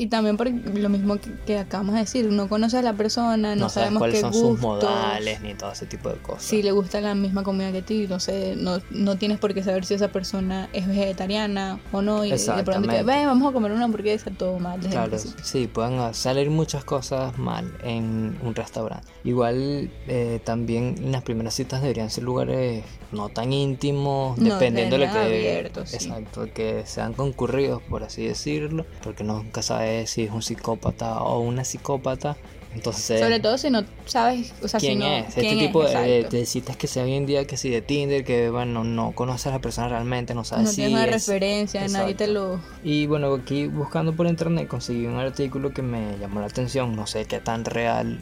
y 0.00 0.06
también 0.06 0.38
por 0.38 0.48
lo 0.50 0.88
mismo 0.88 1.18
que, 1.44 1.58
acabamos 1.58 1.92
de 1.92 2.00
decir, 2.00 2.24
no 2.32 2.48
conoce 2.48 2.78
a 2.78 2.82
la 2.82 2.94
persona, 2.94 3.54
no, 3.54 3.68
sabemos 3.68 3.98
cuáles 3.98 4.20
son 4.20 4.32
sus 4.32 4.58
modales 4.58 5.42
ni 5.42 5.52
todo 5.52 5.72
ese 5.72 5.84
tipo 5.84 6.08
de 6.08 6.16
cosas. 6.16 6.42
Si 6.42 6.62
le 6.62 6.72
gusta 6.72 7.02
la 7.02 7.14
misma 7.14 7.42
comida 7.42 7.70
que 7.70 7.82
ti, 7.82 8.06
no 8.08 8.18
sé, 8.18 8.54
no, 8.56 8.78
no 8.90 9.16
tienes 9.18 9.38
por 9.38 9.52
qué 9.52 9.62
saber 9.62 9.84
si 9.84 9.92
esa 9.92 10.08
persona 10.08 10.70
es 10.72 10.88
vegetariana 10.88 11.80
o 11.92 12.00
no 12.00 12.24
y 12.24 12.30
de 12.30 12.62
pronto 12.64 12.88
que, 12.88 13.02
ven, 13.02 13.26
vamos 13.26 13.50
a 13.50 13.52
comer 13.52 13.72
una 13.72 13.84
hamburguesa, 13.84 14.30
todo 14.30 14.58
mal. 14.58 14.80
Claro, 14.80 15.18
sí, 15.42 15.66
pueden 15.66 16.14
salir 16.14 16.48
muchas 16.48 16.82
cosas 16.82 17.36
mal 17.36 17.70
en 17.84 18.38
un 18.42 18.54
restaurante. 18.54 19.06
Igual 19.22 19.90
eh, 20.08 20.40
también 20.42 21.12
las 21.12 21.22
primeras 21.24 21.52
citas 21.52 21.82
deberían 21.82 22.08
ser 22.08 22.24
lugares 22.24 22.84
no 23.12 23.28
tan 23.28 23.52
íntimos, 23.52 24.38
dependiendo 24.38 24.96
de 24.96 25.06
lo 25.06 25.12
que 25.12 25.58
exacto, 25.58 26.46
que 26.54 26.86
sean 26.86 27.12
concurridos, 27.12 27.82
por 27.82 28.02
así 28.02 28.24
decirlo, 28.24 28.86
porque 29.02 29.24
nunca 29.24 29.62
sabes 29.62 29.89
si 30.06 30.24
es 30.24 30.30
un 30.30 30.42
psicópata 30.42 31.22
o 31.22 31.40
una 31.40 31.64
psicópata. 31.64 32.36
Entonces, 32.72 33.18
sobre 33.18 33.40
todo 33.40 33.58
si 33.58 33.68
no 33.68 33.82
sabes 34.06 34.54
o 34.62 34.68
sea, 34.68 34.78
quién 34.78 35.00
si 35.00 35.04
es. 35.04 35.28
este 35.28 35.56
tipo 35.56 35.82
de, 35.82 36.46
citas 36.46 36.76
que 36.76 36.86
se 36.86 37.02
hoy 37.02 37.14
en 37.14 37.26
día, 37.26 37.44
que 37.44 37.56
si 37.56 37.68
de 37.68 37.82
Tinder, 37.82 38.24
que 38.24 38.48
bueno, 38.48 38.84
no 38.84 39.10
conoces 39.10 39.48
a 39.48 39.50
la 39.50 39.58
persona 39.58 39.88
realmente, 39.88 40.34
no 40.34 40.44
sabes 40.44 40.66
no 40.66 40.70
si. 40.70 40.82
No 40.82 40.86
tienes 40.86 41.04
una 41.04 41.12
referencia, 41.12 41.88
nadie 41.88 42.14
te 42.14 42.28
lo. 42.28 42.60
Y 42.84 43.06
bueno, 43.06 43.34
aquí 43.34 43.66
buscando 43.66 44.14
por 44.14 44.28
internet 44.28 44.68
conseguí 44.68 45.06
un 45.06 45.16
artículo 45.16 45.72
que 45.72 45.82
me 45.82 46.16
llamó 46.18 46.38
la 46.40 46.46
atención, 46.46 46.94
no 46.94 47.08
sé 47.08 47.24
qué 47.24 47.40
tan 47.40 47.64
real 47.64 48.20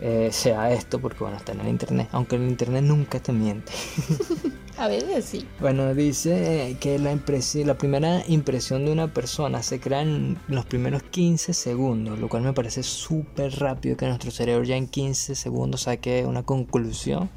eh, 0.00 0.30
sea 0.32 0.72
esto, 0.72 0.98
porque 0.98 1.18
bueno, 1.20 1.36
está 1.36 1.52
en 1.52 1.60
el 1.60 1.68
internet, 1.68 2.08
aunque 2.12 2.36
el 2.36 2.48
internet 2.48 2.82
nunca 2.82 3.20
te 3.20 3.32
miente. 3.32 3.72
A 4.78 4.88
veces 4.88 5.26
sí. 5.26 5.46
Bueno, 5.60 5.94
dice 5.94 6.74
que 6.80 6.98
la, 6.98 7.14
la 7.66 7.74
primera 7.76 8.22
impresión 8.26 8.86
de 8.86 8.92
una 8.92 9.12
persona 9.12 9.62
se 9.62 9.78
crea 9.78 10.00
en 10.00 10.38
los 10.48 10.64
primeros 10.64 11.02
15 11.02 11.52
segundos, 11.52 12.18
lo 12.18 12.30
cual 12.30 12.44
me 12.44 12.54
parece 12.54 12.82
súper 12.82 13.58
rápido 13.58 13.98
que 13.98 14.06
nuestro 14.06 14.30
cerebro 14.30 14.64
ya 14.64 14.76
en 14.76 14.86
15 14.86 15.34
segundos 15.34 15.82
saque 15.82 16.24
una 16.24 16.44
conclusión 16.44 17.28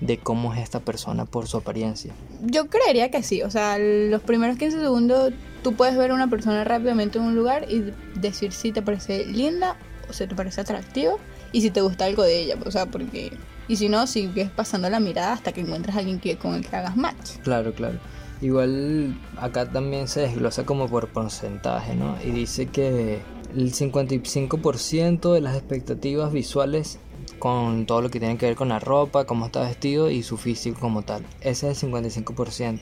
de 0.00 0.16
cómo 0.16 0.54
es 0.54 0.60
esta 0.60 0.80
persona 0.80 1.26
por 1.26 1.46
su 1.48 1.58
apariencia. 1.58 2.14
Yo 2.40 2.68
creería 2.68 3.10
que 3.10 3.22
sí, 3.22 3.42
o 3.42 3.50
sea, 3.50 3.76
los 3.78 4.22
primeros 4.22 4.56
15 4.56 4.80
segundos 4.80 5.34
tú 5.62 5.74
puedes 5.74 5.98
ver 5.98 6.12
a 6.12 6.14
una 6.14 6.30
persona 6.30 6.64
rápidamente 6.64 7.18
en 7.18 7.24
un 7.24 7.36
lugar 7.36 7.66
y 7.70 7.92
decir 8.18 8.52
si 8.52 8.72
te 8.72 8.80
parece 8.80 9.26
linda 9.26 9.76
o 10.08 10.12
si 10.12 10.26
te 10.26 10.34
parece 10.34 10.60
atractiva 10.60 11.14
y 11.52 11.60
si 11.60 11.70
te 11.70 11.80
gusta 11.80 12.04
algo 12.04 12.22
de 12.22 12.40
ella, 12.40 12.56
o 12.64 12.70
sea, 12.70 12.86
porque... 12.86 13.32
Y 13.68 13.76
si 13.76 13.88
no, 13.88 14.06
sigues 14.06 14.50
pasando 14.50 14.88
la 14.88 15.00
mirada 15.00 15.32
hasta 15.32 15.52
que 15.52 15.60
encuentres 15.60 15.96
a 15.96 15.98
alguien 15.98 16.20
que, 16.20 16.36
con 16.36 16.54
el 16.54 16.66
que 16.66 16.76
hagas 16.76 16.96
match. 16.96 17.38
Claro, 17.42 17.72
claro. 17.72 17.98
Igual 18.40 19.18
acá 19.38 19.70
también 19.70 20.08
se 20.08 20.20
desglosa 20.20 20.64
como 20.64 20.88
por 20.88 21.08
porcentaje, 21.08 21.94
¿no? 21.94 22.16
Y 22.22 22.30
dice 22.30 22.66
que 22.66 23.20
el 23.54 23.72
55% 23.72 25.32
de 25.32 25.40
las 25.40 25.56
expectativas 25.56 26.32
visuales 26.32 26.98
con 27.38 27.86
todo 27.86 28.02
lo 28.02 28.10
que 28.10 28.20
tiene 28.20 28.36
que 28.36 28.46
ver 28.46 28.56
con 28.56 28.68
la 28.68 28.78
ropa, 28.78 29.24
cómo 29.24 29.46
está 29.46 29.62
vestido 29.62 30.10
y 30.10 30.22
su 30.22 30.36
físico 30.36 30.78
como 30.80 31.02
tal. 31.02 31.24
Ese 31.40 31.70
es 31.70 31.82
el 31.82 31.90
55%. 31.92 32.80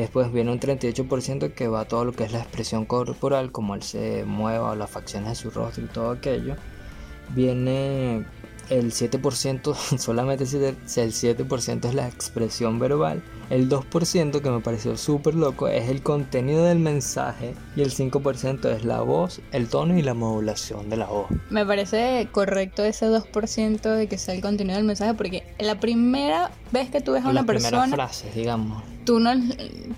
Después 0.00 0.30
viene 0.30 0.52
un 0.52 0.60
38% 0.60 1.54
que 1.54 1.68
va 1.68 1.80
a 1.80 1.84
todo 1.86 2.04
lo 2.04 2.12
que 2.12 2.24
es 2.24 2.32
la 2.32 2.40
expresión 2.40 2.84
corporal, 2.84 3.50
como 3.50 3.74
él 3.74 3.82
se 3.82 4.26
mueva 4.26 4.76
las 4.76 4.90
facciones 4.90 5.30
de 5.30 5.34
su 5.36 5.50
rostro 5.50 5.84
y 5.84 5.88
todo 5.88 6.10
aquello. 6.10 6.54
Viene 7.34 8.26
el 8.70 8.92
7%, 8.92 9.74
solamente 9.98 10.44
el 10.44 10.76
7% 11.12 11.84
es 11.88 11.94
la 11.94 12.08
expresión 12.08 12.78
verbal. 12.78 13.22
El 13.48 13.68
2% 13.68 14.40
que 14.40 14.50
me 14.50 14.60
pareció 14.60 14.96
súper 14.96 15.34
loco 15.34 15.68
es 15.68 15.88
el 15.88 16.02
contenido 16.02 16.64
del 16.64 16.80
mensaje 16.80 17.54
y 17.76 17.82
el 17.82 17.92
5% 17.92 18.68
es 18.74 18.84
la 18.84 19.00
voz, 19.02 19.40
el 19.52 19.68
tono 19.68 19.96
y 19.96 20.02
la 20.02 20.14
modulación 20.14 20.90
de 20.90 20.96
la 20.96 21.06
voz. 21.06 21.28
Me 21.50 21.64
parece 21.64 22.28
correcto 22.32 22.82
ese 22.82 23.06
2% 23.06 23.80
de 23.82 24.08
que 24.08 24.18
sea 24.18 24.34
el 24.34 24.40
contenido 24.40 24.76
del 24.76 24.86
mensaje 24.86 25.14
porque 25.14 25.44
la 25.60 25.78
primera 25.78 26.50
vez 26.72 26.90
que 26.90 27.00
tú 27.00 27.12
ves 27.12 27.24
a 27.24 27.28
una 27.28 27.46
persona... 27.46 27.94
frases, 27.94 28.34
digamos. 28.34 28.82
Tú, 29.04 29.20
no, 29.20 29.30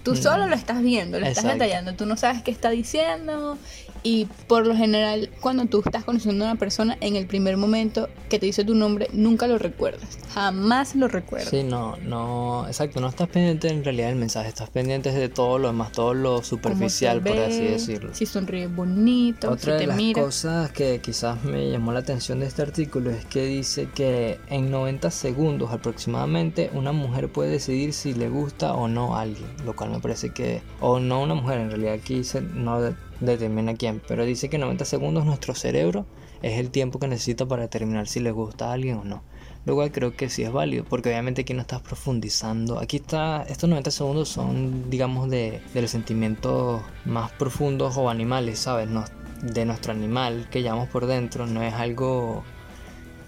tú 0.03 0.15
solo 0.15 0.47
lo 0.47 0.55
estás 0.55 0.83
viendo, 0.83 1.19
lo 1.19 1.25
estás 1.25 1.45
detallando, 1.45 1.95
tú 1.95 2.05
no 2.05 2.19
sabes 2.19 2.43
qué 2.43 2.51
está 2.51 2.69
diciendo 2.69 3.57
y 4.02 4.26
por 4.47 4.67
lo 4.67 4.76
general, 4.76 5.31
cuando 5.40 5.67
tú 5.67 5.83
estás 5.85 6.05
conociendo 6.05 6.45
a 6.45 6.50
una 6.52 6.59
persona, 6.59 6.97
en 7.00 7.17
el 7.17 7.26
primer 7.26 7.57
momento 7.57 8.09
que 8.28 8.38
te 8.38 8.47
dice 8.47 8.64
tu 8.64 8.75
nombre, 8.75 9.09
nunca 9.12 9.47
lo 9.47 9.59
recuerdas. 9.59 10.19
Jamás 10.33 10.95
lo 10.95 11.09
recuerdas. 11.09 11.50
Sí, 11.50 11.62
no, 11.62 11.97
no, 11.97 12.67
exacto. 12.67 13.00
No 13.00 13.09
estás 13.09 13.28
pendiente 13.28 13.69
en 13.69 13.85
realidad 13.85 14.09
del 14.09 14.17
mensaje, 14.17 14.49
estás 14.49 14.71
pendiente 14.71 15.12
de 15.12 15.28
todo 15.28 15.59
lo 15.59 15.69
demás, 15.69 15.93
todo 15.93 16.14
lo 16.14 16.43
superficial, 16.43 17.21
por 17.23 17.38
así 17.38 17.62
decirlo. 17.62 18.14
Si 18.14 18.26
sonríe 18.26 18.67
bonito, 18.67 19.50
Otra 19.50 19.78
si 19.78 19.87
te 19.87 19.93
de 19.93 20.12
las 20.14 20.25
cosas 20.25 20.73
que 20.73 21.00
quizás 21.00 21.43
me 21.45 21.71
llamó 21.71 21.93
la 21.93 22.00
atención 22.00 22.40
de 22.40 22.47
este 22.47 22.62
artículo 22.62 23.11
es 23.11 23.25
que 23.26 23.45
dice 23.45 23.88
que 23.95 24.38
en 24.49 24.71
90 24.71 25.11
segundos 25.11 25.73
aproximadamente 25.73 26.71
una 26.73 26.93
mujer 26.93 27.28
puede 27.28 27.50
decidir 27.50 27.93
si 27.93 28.14
le 28.14 28.28
gusta 28.28 28.75
o 28.75 28.88
no 28.88 29.17
a 29.17 29.23
alguien, 29.23 29.49
lo 29.64 29.75
cual 29.75 29.90
me 29.90 30.00
parece 30.00 30.31
que, 30.31 30.62
o 30.81 31.00
no 31.00 31.23
una 31.23 31.35
mujer, 31.35 31.61
en 31.61 31.71
realidad 31.71 31.95
aquí 31.95 32.23
no 32.55 32.81
determina 33.21 33.75
quién, 33.75 34.01
pero 34.07 34.25
dice 34.25 34.49
que 34.49 34.59
90 34.59 34.85
segundos 34.85 35.25
nuestro 35.25 35.55
cerebro 35.55 36.07
es 36.43 36.59
el 36.59 36.71
tiempo 36.71 36.99
que 36.99 37.09
necesita 37.09 37.47
para 37.47 37.63
determinar 37.63 38.07
si 38.07 38.21
le 38.21 38.31
gusta 38.31 38.71
a 38.71 38.73
alguien 38.73 38.99
o 38.99 39.05
no. 39.05 39.23
Lo 39.67 39.75
cual 39.75 39.93
creo 39.93 40.17
que 40.17 40.31
sí 40.31 40.45
es 40.45 40.53
válido, 40.53 40.85
porque 40.85 41.11
obviamente 41.11 41.43
aquí 41.43 41.53
no 41.53 41.61
estás 41.61 41.83
profundizando. 41.83 42.79
Aquí 42.79 42.97
está, 42.97 43.43
estos 43.49 43.69
90 43.69 43.91
segundos 43.91 44.29
son, 44.29 44.89
digamos, 44.89 45.29
de, 45.29 45.61
de 45.75 45.83
los 45.83 45.91
sentimientos 45.91 46.81
más 47.05 47.31
profundos 47.33 47.97
o 47.97 48.09
animales, 48.09 48.61
¿sabes? 48.61 48.89
No, 48.89 49.05
de 49.43 49.65
nuestro 49.65 49.93
animal 49.93 50.49
que 50.51 50.63
llevamos 50.63 50.89
por 50.89 51.07
dentro, 51.07 51.47
no 51.47 51.63
es 51.63 51.75
algo 51.75 52.45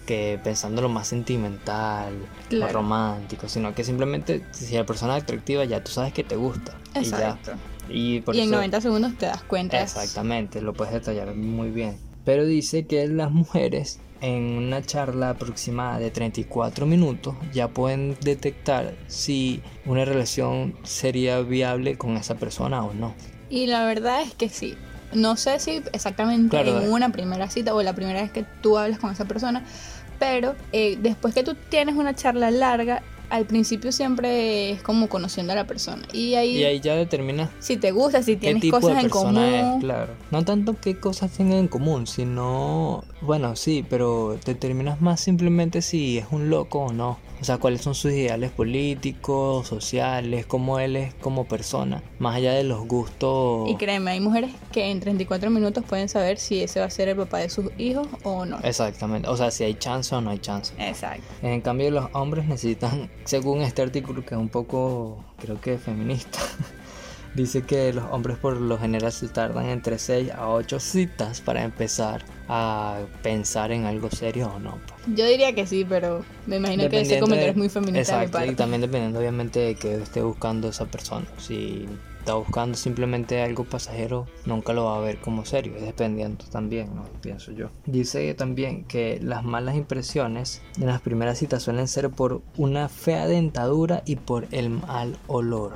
que 0.06 0.40
pensando 0.42 0.82
lo 0.82 0.88
más 0.88 1.06
sentimental 1.06 2.14
o 2.52 2.66
romántico, 2.68 3.48
sino 3.48 3.74
que 3.74 3.84
simplemente 3.84 4.44
si 4.50 4.74
la 4.74 4.84
persona 4.84 5.16
es 5.16 5.22
atractiva 5.22 5.64
ya 5.64 5.84
tú 5.84 5.92
sabes 5.92 6.12
que 6.12 6.24
te 6.24 6.36
gusta. 6.36 6.72
Exacto. 6.94 7.52
Y, 7.52 7.79
en 7.90 8.50
90 8.50 8.80
segundos 8.80 9.18
te 9.18 9.26
das 9.26 9.42
cuenta. 9.42 9.80
Exactamente, 9.82 10.60
lo 10.60 10.72
puedes 10.72 10.94
detallar 10.94 11.34
muy 11.34 11.70
bien. 11.70 11.96
Pero 12.24 12.44
dice 12.44 12.86
que 12.86 13.06
las 13.08 13.30
mujeres 13.30 13.98
en 14.20 14.58
una 14.58 14.82
charla 14.82 15.30
aproximada 15.30 15.98
de 15.98 16.10
34 16.10 16.86
minutos 16.86 17.34
ya 17.52 17.68
pueden 17.68 18.16
detectar 18.20 18.94
si 19.06 19.62
una 19.86 20.04
relación 20.04 20.74
sería 20.82 21.40
viable 21.40 21.96
con 21.96 22.16
esa 22.16 22.34
persona 22.36 22.84
o 22.84 22.92
no. 22.92 23.14
Y 23.48 23.66
la 23.66 23.84
verdad 23.84 24.22
es 24.22 24.34
que 24.34 24.48
sí. 24.48 24.76
No 25.12 25.36
sé 25.36 25.58
si 25.58 25.82
exactamente 25.92 26.60
en 26.60 26.68
eh. 26.68 26.88
una 26.88 27.10
primera 27.10 27.50
cita 27.50 27.74
o 27.74 27.82
la 27.82 27.94
primera 27.94 28.22
vez 28.22 28.30
que 28.30 28.44
tú 28.60 28.78
hablas 28.78 29.00
con 29.00 29.10
esa 29.10 29.24
persona, 29.24 29.64
pero 30.20 30.54
eh, 30.72 30.96
después 31.00 31.34
que 31.34 31.42
tú 31.42 31.56
tienes 31.68 31.96
una 31.96 32.14
charla 32.14 32.50
larga, 32.50 33.02
al 33.30 33.46
principio 33.46 33.92
siempre 33.92 34.70
es 34.70 34.82
como 34.82 35.08
conociendo 35.08 35.52
a 35.52 35.56
la 35.56 35.66
persona. 35.66 36.02
Y 36.12 36.34
ahí, 36.34 36.58
y 36.58 36.64
ahí 36.64 36.80
ya 36.80 36.94
determinas 36.94 37.50
si 37.60 37.76
te 37.76 37.92
gusta, 37.92 38.22
si 38.22 38.36
tienes 38.36 38.68
cosas 38.70 39.02
en 39.02 39.08
común. 39.08 39.80
claro. 39.80 40.12
No 40.30 40.44
tanto 40.44 40.76
qué 40.80 40.98
cosas 40.98 41.30
tienen 41.30 41.58
en 41.58 41.68
común, 41.68 42.06
sino, 42.06 43.04
bueno, 43.20 43.56
sí, 43.56 43.84
pero 43.88 44.38
determinas 44.44 45.00
más 45.00 45.20
simplemente 45.20 45.80
si 45.80 46.18
es 46.18 46.26
un 46.30 46.50
loco 46.50 46.80
o 46.80 46.92
no. 46.92 47.18
O 47.40 47.44
sea, 47.44 47.56
cuáles 47.56 47.80
son 47.80 47.94
sus 47.94 48.12
ideales 48.12 48.50
políticos, 48.50 49.66
sociales, 49.66 50.44
cómo 50.44 50.78
él 50.78 50.96
es 50.96 51.14
como 51.14 51.46
persona, 51.46 52.02
más 52.18 52.36
allá 52.36 52.52
de 52.52 52.64
los 52.64 52.86
gustos. 52.86 53.68
Y 53.70 53.76
créeme, 53.76 54.10
hay 54.10 54.20
mujeres 54.20 54.50
que 54.72 54.90
en 54.90 55.00
34 55.00 55.50
minutos 55.50 55.82
pueden 55.88 56.08
saber 56.08 56.38
si 56.38 56.62
ese 56.62 56.80
va 56.80 56.86
a 56.86 56.90
ser 56.90 57.08
el 57.08 57.16
papá 57.16 57.38
de 57.38 57.48
sus 57.48 57.66
hijos 57.78 58.08
o 58.24 58.44
no. 58.44 58.58
Exactamente, 58.62 59.28
o 59.28 59.36
sea, 59.36 59.50
si 59.50 59.64
hay 59.64 59.74
chance 59.74 60.14
o 60.14 60.20
no 60.20 60.30
hay 60.30 60.38
chance. 60.38 60.74
Exacto. 60.78 61.24
En 61.42 61.62
cambio, 61.62 61.90
los 61.90 62.08
hombres 62.12 62.46
necesitan, 62.46 63.10
según 63.24 63.62
este 63.62 63.80
artículo 63.80 64.24
que 64.24 64.34
es 64.34 64.40
un 64.40 64.50
poco, 64.50 65.24
creo 65.38 65.58
que 65.60 65.78
feminista, 65.78 66.40
Dice 67.34 67.62
que 67.62 67.92
los 67.92 68.04
hombres 68.10 68.38
por 68.38 68.60
lo 68.60 68.76
general 68.76 69.12
se 69.12 69.28
tardan 69.28 69.66
entre 69.66 69.98
6 69.98 70.32
a 70.32 70.48
8 70.48 70.80
citas 70.80 71.40
para 71.40 71.62
empezar 71.62 72.24
a 72.48 72.98
pensar 73.22 73.70
en 73.70 73.84
algo 73.84 74.10
serio 74.10 74.52
o 74.56 74.58
no. 74.58 74.78
Pues. 74.86 75.16
Yo 75.16 75.26
diría 75.26 75.54
que 75.54 75.66
sí, 75.66 75.86
pero 75.88 76.24
me 76.46 76.56
imagino 76.56 76.88
que 76.88 77.02
ese 77.02 77.20
comentario 77.20 77.52
es 77.52 77.56
muy 77.56 77.68
feminista. 77.68 78.24
Exacto, 78.24 78.44
y 78.50 78.56
también 78.56 78.80
dependiendo 78.80 79.20
obviamente 79.20 79.60
de 79.60 79.74
que 79.76 79.94
esté 80.02 80.22
buscando 80.22 80.68
esa 80.68 80.86
persona. 80.86 81.26
Si 81.38 81.86
está 82.30 82.38
buscando 82.38 82.78
simplemente 82.78 83.42
algo 83.42 83.64
pasajero, 83.64 84.28
nunca 84.46 84.72
lo 84.72 84.84
va 84.84 84.98
a 84.98 85.00
ver 85.00 85.20
como 85.20 85.44
serio, 85.44 85.74
es 85.74 85.82
dependiendo 85.82 86.44
también, 86.44 86.94
¿no? 86.94 87.02
pienso 87.20 87.50
yo. 87.50 87.70
Dice 87.86 88.32
también 88.34 88.84
que 88.84 89.18
las 89.20 89.42
malas 89.42 89.74
impresiones 89.74 90.62
en 90.78 90.86
las 90.86 91.00
primeras 91.00 91.38
citas 91.38 91.64
suelen 91.64 91.88
ser 91.88 92.08
por 92.10 92.42
una 92.56 92.88
fea 92.88 93.26
dentadura 93.26 94.02
y 94.06 94.14
por 94.14 94.46
el 94.52 94.70
mal 94.70 95.18
olor 95.26 95.74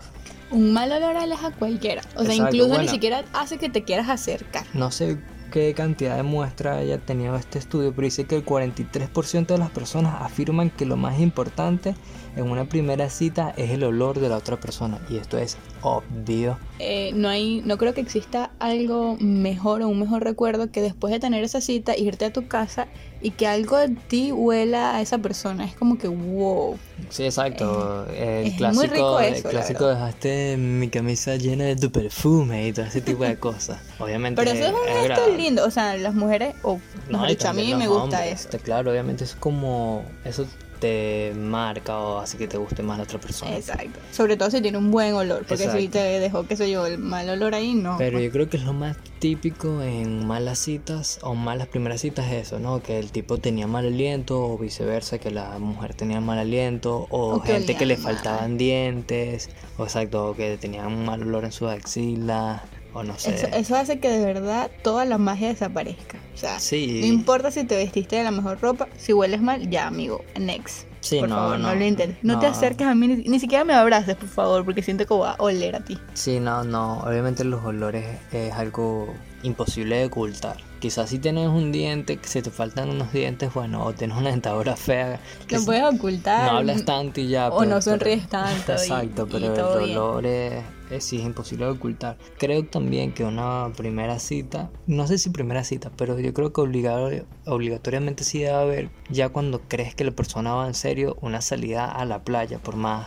un 0.51 0.73
mal 0.73 0.93
olor 0.93 1.17
aleja 1.17 1.49
a 1.49 1.51
cualquiera. 1.51 2.03
O 2.15 2.23
sea, 2.23 2.35
incluso 2.35 2.79
ni 2.81 2.87
siquiera 2.87 3.25
hace 3.33 3.59
que 3.59 3.69
te 3.69 3.83
quieras 3.83 4.09
acercar. 4.09 4.65
No 4.73 4.93
sé 4.93 5.19
qué 5.51 5.75
cantidad 5.75 6.17
de 6.17 6.23
muestra 6.23 6.77
haya 6.77 6.99
tenido 6.99 7.35
este 7.35 7.59
estudio, 7.59 7.93
pero 7.93 8.05
dice 8.05 8.25
que 8.27 8.37
el 8.37 8.45
43% 8.45 9.47
de 9.47 9.59
las 9.59 9.71
personas 9.71 10.23
afirman 10.23 10.71
que 10.71 10.87
lo 10.87 10.97
más 10.97 11.19
importante 11.19 11.97
en 12.37 12.51
una 12.51 12.65
primera 12.65 13.09
cita 13.11 13.55
es 13.57 13.71
el 13.71 13.85
olor 13.85 14.21
de 14.21 14.29
la 14.29 14.37
otra 14.37 14.59
persona 14.59 14.99
y 15.09 15.17
esto 15.17 15.39
es 15.39 15.57
obvio. 15.83 16.59
Eh, 16.79 17.13
no 17.15 17.29
hay, 17.29 17.63
no 17.65 17.79
creo 17.79 17.95
que 17.95 18.01
exista 18.01 18.51
algo 18.59 19.17
mejor 19.21 19.83
o 19.83 19.89
un 19.89 20.01
mejor 20.01 20.25
recuerdo 20.25 20.71
que 20.71 20.81
después 20.81 21.13
de 21.13 21.21
tener 21.21 21.45
esa 21.45 21.61
cita 21.61 21.97
irte 21.97 22.25
a 22.25 22.33
tu 22.33 22.49
casa 22.49 22.89
y 23.25 23.31
que 23.31 23.47
algo 23.47 23.79
de 23.79 23.89
ti 23.89 24.33
huela 24.33 24.97
a 24.97 25.01
esa 25.01 25.19
persona. 25.19 25.65
Es 25.65 25.75
como 25.75 25.97
que 25.97 26.09
wow. 26.09 26.77
Sí, 27.09 27.25
exacto. 27.25 28.07
el 28.15 28.55
clásico, 28.57 29.19
el 29.19 29.43
clásico 29.43 29.87
dejaste 29.87 30.57
mi 30.59 30.89
camisa 30.89 31.37
llena 31.37 31.65
de 31.65 31.77
tu 31.77 31.91
perfume 31.91 32.69
y 32.69 32.73
todo 32.73 32.85
ese 32.85 33.01
tipo 33.01 33.25
de 33.25 33.39
cosas. 33.39 33.79
Obviamente. 33.99 34.43
Pero 34.43 34.55
eso 34.55 34.67
es 34.67 34.73
un 34.73 35.09
gesto 35.09 35.37
lindo. 35.37 35.65
O 35.65 35.71
sea, 35.71 35.97
las 35.97 36.15
mujeres, 36.15 36.55
o 36.63 36.79
mejor 37.09 37.29
dicho, 37.29 37.49
a 37.49 37.55
mí 37.55 37.75
me 37.75 37.89
gusta 37.89 38.27
eso. 38.27 38.51
Claro, 38.63 38.91
obviamente 38.91 39.25
es 39.25 39.35
como 39.35 40.05
eso 40.25 40.47
te 40.85 41.33
marca 41.35 41.99
o 41.99 42.19
hace 42.19 42.37
que 42.37 42.47
te 42.47 42.59
guste 42.59 42.83
más 42.83 42.99
la 42.99 43.05
otra 43.05 43.19
persona. 43.19 43.57
Exacto. 43.57 44.01
Sobre 44.13 44.37
todo 44.37 44.51
si 44.51 44.61
tiene 44.61 44.77
un 44.77 44.91
buen 44.91 45.15
olor, 45.15 45.47
porque 45.47 45.71
si 45.71 45.89
te 45.89 45.99
dejó, 45.99 46.47
qué 46.47 46.59
sé 46.59 46.71
yo, 46.71 46.85
el 46.85 46.99
mal 46.99 47.27
olor 47.31 47.55
ahí, 47.55 47.73
no. 47.73 47.97
Pero 47.97 48.21
yo 48.21 48.31
creo 48.31 48.51
que 48.51 48.59
es 48.59 48.65
lo 48.65 48.75
más 48.75 48.99
típico 49.19 49.81
en 49.81 50.27
malas 50.27 50.59
citas 50.59 51.21
o 51.23 51.35
malas 51.35 51.69
primeras 51.69 52.03
citas 52.03 52.27
es 52.27 52.49
eso, 52.49 52.59
¿no? 52.59 52.83
Que 52.83 52.99
el 52.99 53.13
tipo 53.13 53.39
tenía 53.39 53.67
mal 53.67 53.87
aliento 53.87 54.47
o 54.47 54.59
viceversa, 54.59 55.17
que 55.17 55.31
la 55.31 55.59
mujer 55.59 55.95
tenía 55.95 56.21
mal 56.21 56.39
aliento 56.39 57.07
o, 57.09 57.41
gente 57.41 57.77
que 57.77 57.87
le 57.87 57.97
faltaban 57.97 58.59
dientes, 58.59 59.49
o 59.79 59.85
exacto, 59.85 60.35
que 60.37 60.59
tenían 60.59 60.89
un 60.89 61.07
mal 61.07 61.23
olor 61.23 61.47
en 61.47 61.53
sus 61.53 61.71
axilas 61.71 62.61
o 62.95 63.03
no 63.03 63.19
sé. 63.19 63.35
Eso, 63.35 63.47
eso 63.49 63.77
hace 63.77 63.99
que 63.99 64.09
de 64.09 64.25
verdad 64.25 64.71
toda 64.83 65.05
la 65.05 65.19
magia 65.19 65.49
desaparezca. 65.49 66.19
O 66.35 66.37
sea, 66.37 66.59
no 66.59 67.07
importa 67.07 67.51
si 67.51 67.65
te 67.65 67.77
vestiste 67.77 68.17
de 68.17 68.25
la 68.25 68.31
mejor 68.31 68.61
ropa, 68.61 68.89
si 68.97 69.13
hueles 69.13 69.43
mal, 69.43 69.69
ya 69.69 69.87
amigo, 69.87 70.25
next. 70.41 70.87
Sí, 71.01 71.21
por 71.21 71.29
no, 71.29 71.35
favor, 71.35 71.59
no, 71.59 71.69
no, 71.69 71.75
lo 71.75 71.85
intentes. 71.85 72.17
No, 72.23 72.39
te 72.39 72.47
acerques 72.47 72.87
a 72.87 72.95
mí, 72.95 73.09
ni, 73.09 73.17
ni 73.17 73.39
siquiera 73.39 73.63
me 73.65 73.75
abraces, 73.75 74.17
por 74.17 74.29
favor, 74.29 74.65
porque 74.65 74.81
siento 74.81 75.07
que 75.07 75.13
voy 75.13 75.29
a 75.29 75.35
oler 75.39 75.77
a 75.77 75.81
ti. 75.81 75.99
Sí, 76.15 76.41
no, 76.41 76.65
no. 76.65 77.01
Obviamente 77.01 77.45
los 77.45 77.63
olores 77.63 78.07
es 78.33 78.55
algo 78.55 79.13
imposible 79.43 79.99
de 79.99 80.07
ocultar. 80.07 80.57
Quizás 80.85 81.09
si 81.09 81.19
tienes 81.19 81.49
un 81.49 81.73
diente, 81.73 82.19
que 82.19 82.29
se 82.29 82.43
te 82.43 82.51
faltan 82.51 82.91
unos 82.91 83.11
dientes, 83.11 83.55
bueno, 83.55 83.87
o 83.87 83.95
tienes 83.95 84.19
una 84.19 84.29
dentadura 84.29 84.77
fea. 84.77 85.19
que 85.49 85.55
Lo 85.55 85.61
si- 85.63 85.67
puedes 85.67 85.83
ocultar. 85.83 86.53
No 86.53 86.59
hablas 86.59 86.85
tanto 86.85 87.23
y 87.23 87.29
ya. 87.29 87.49
O 87.49 87.61
pero- 87.61 87.71
no 87.71 87.81
sonríes 87.81 88.29
tanto 88.29 88.73
Exacto, 88.73 89.27
y 89.27 89.33
pero 89.33 89.47
el 89.47 89.55
dolor 89.95 90.27
es, 90.27 90.63
es- 90.91 91.03
sí 91.05 91.17
es 91.17 91.25
imposible 91.25 91.65
de 91.65 91.71
ocultar. 91.71 92.19
Creo 92.37 92.67
también 92.67 93.13
que 93.15 93.25
una 93.25 93.73
primera 93.75 94.19
cita, 94.19 94.69
no 94.87 95.07
sé 95.07 95.17
si 95.17 95.31
primera 95.31 95.65
cita, 95.65 95.91
pero 95.97 96.19
yo 96.21 96.35
creo 96.35 96.53
que 96.53 96.61
obligado, 96.61 97.09
obligatoriamente 97.47 98.23
sí 98.23 98.41
debe 98.41 98.53
haber, 98.55 98.91
ya 99.09 99.31
cuando 99.31 99.63
crees 99.67 99.95
que 99.95 100.05
la 100.05 100.11
persona 100.11 100.53
va 100.53 100.67
en 100.67 100.75
serio, 100.75 101.17
una 101.23 101.41
salida 101.41 101.87
a 101.91 102.05
la 102.05 102.25
playa, 102.25 102.59
por 102.59 102.77
más 102.77 103.07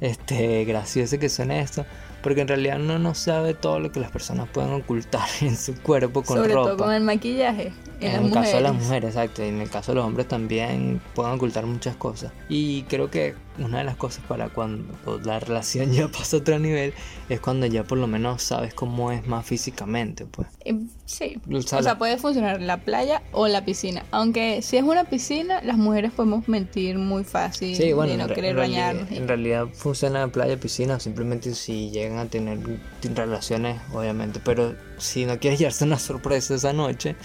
este 0.00 0.64
gracioso 0.64 1.18
que 1.18 1.28
suene 1.28 1.60
esto. 1.60 1.84
Porque 2.22 2.42
en 2.42 2.48
realidad 2.48 2.80
uno 2.80 2.98
no 2.98 3.14
sabe 3.14 3.54
todo 3.54 3.80
lo 3.80 3.92
que 3.92 4.00
las 4.00 4.10
personas 4.10 4.48
pueden 4.48 4.72
ocultar 4.72 5.26
en 5.40 5.56
su 5.56 5.74
cuerpo 5.80 6.22
con 6.22 6.36
Sobre 6.38 6.54
ropa. 6.54 6.70
todo 6.70 6.76
con 6.78 6.92
el 6.92 7.02
maquillaje. 7.02 7.72
En, 8.00 8.16
En 8.16 8.24
el 8.26 8.32
caso 8.32 8.56
de 8.56 8.62
las 8.62 8.74
mujeres. 8.74 9.10
exacto. 9.10 9.42
En 9.42 9.60
el 9.60 9.68
caso 9.70 9.92
de 9.92 9.96
los 9.96 10.04
hombres 10.06 10.26
también 10.28 11.00
pueden 11.14 11.32
ocultar 11.34 11.66
muchas 11.66 11.96
cosas. 11.96 12.32
Y 12.48 12.82
creo 12.84 13.10
que 13.10 13.34
una 13.58 13.78
de 13.78 13.84
las 13.84 13.96
cosas 13.96 14.24
para 14.26 14.48
cuando 14.48 14.94
la 15.22 15.38
relación 15.38 15.92
ya 15.92 16.08
pasa 16.08 16.36
a 16.36 16.40
otro 16.40 16.58
nivel 16.58 16.94
es 17.28 17.40
cuando 17.40 17.66
ya 17.66 17.84
por 17.84 17.98
lo 17.98 18.06
menos 18.06 18.42
sabes 18.42 18.72
cómo 18.74 19.12
es 19.12 19.26
más 19.26 19.44
físicamente, 19.46 20.24
pues. 20.26 20.48
Eh, 20.64 20.74
Sí. 21.04 21.38
O 21.52 21.56
O 21.56 21.62
sea, 21.62 21.82
sea, 21.82 21.92
la- 21.94 21.98
puede 21.98 22.16
funcionar 22.18 22.60
la 22.62 22.76
playa 22.76 23.20
o 23.32 23.48
la 23.48 23.64
piscina. 23.64 24.04
Aunque 24.12 24.62
si 24.62 24.76
es 24.76 24.84
una 24.84 25.02
piscina, 25.04 25.60
las 25.62 25.76
mujeres 25.76 26.12
podemos 26.12 26.46
mentir 26.48 26.98
muy 26.98 27.24
fácil 27.24 27.74
Sí, 27.76 27.92
bueno, 27.92 28.12
de 28.12 28.18
no 28.18 28.32
querer 28.32 28.54
bañarnos. 28.54 29.10
en 29.10 29.26
realidad 29.26 29.66
funciona 29.74 30.22
en 30.22 30.30
playa, 30.30 30.56
piscina, 30.58 30.94
o 30.94 31.00
simplemente 31.00 31.52
si 31.56 31.90
llegan 31.90 32.18
a 32.18 32.26
tener 32.26 32.60
relaciones, 33.02 33.80
obviamente. 33.92 34.40
Pero 34.44 34.76
si 34.98 35.26
no 35.26 35.38
quieres 35.40 35.58
llevarse 35.58 35.84
una 35.84 35.98
sorpresa 35.98 36.54
esa 36.54 36.72
noche, 36.72 37.16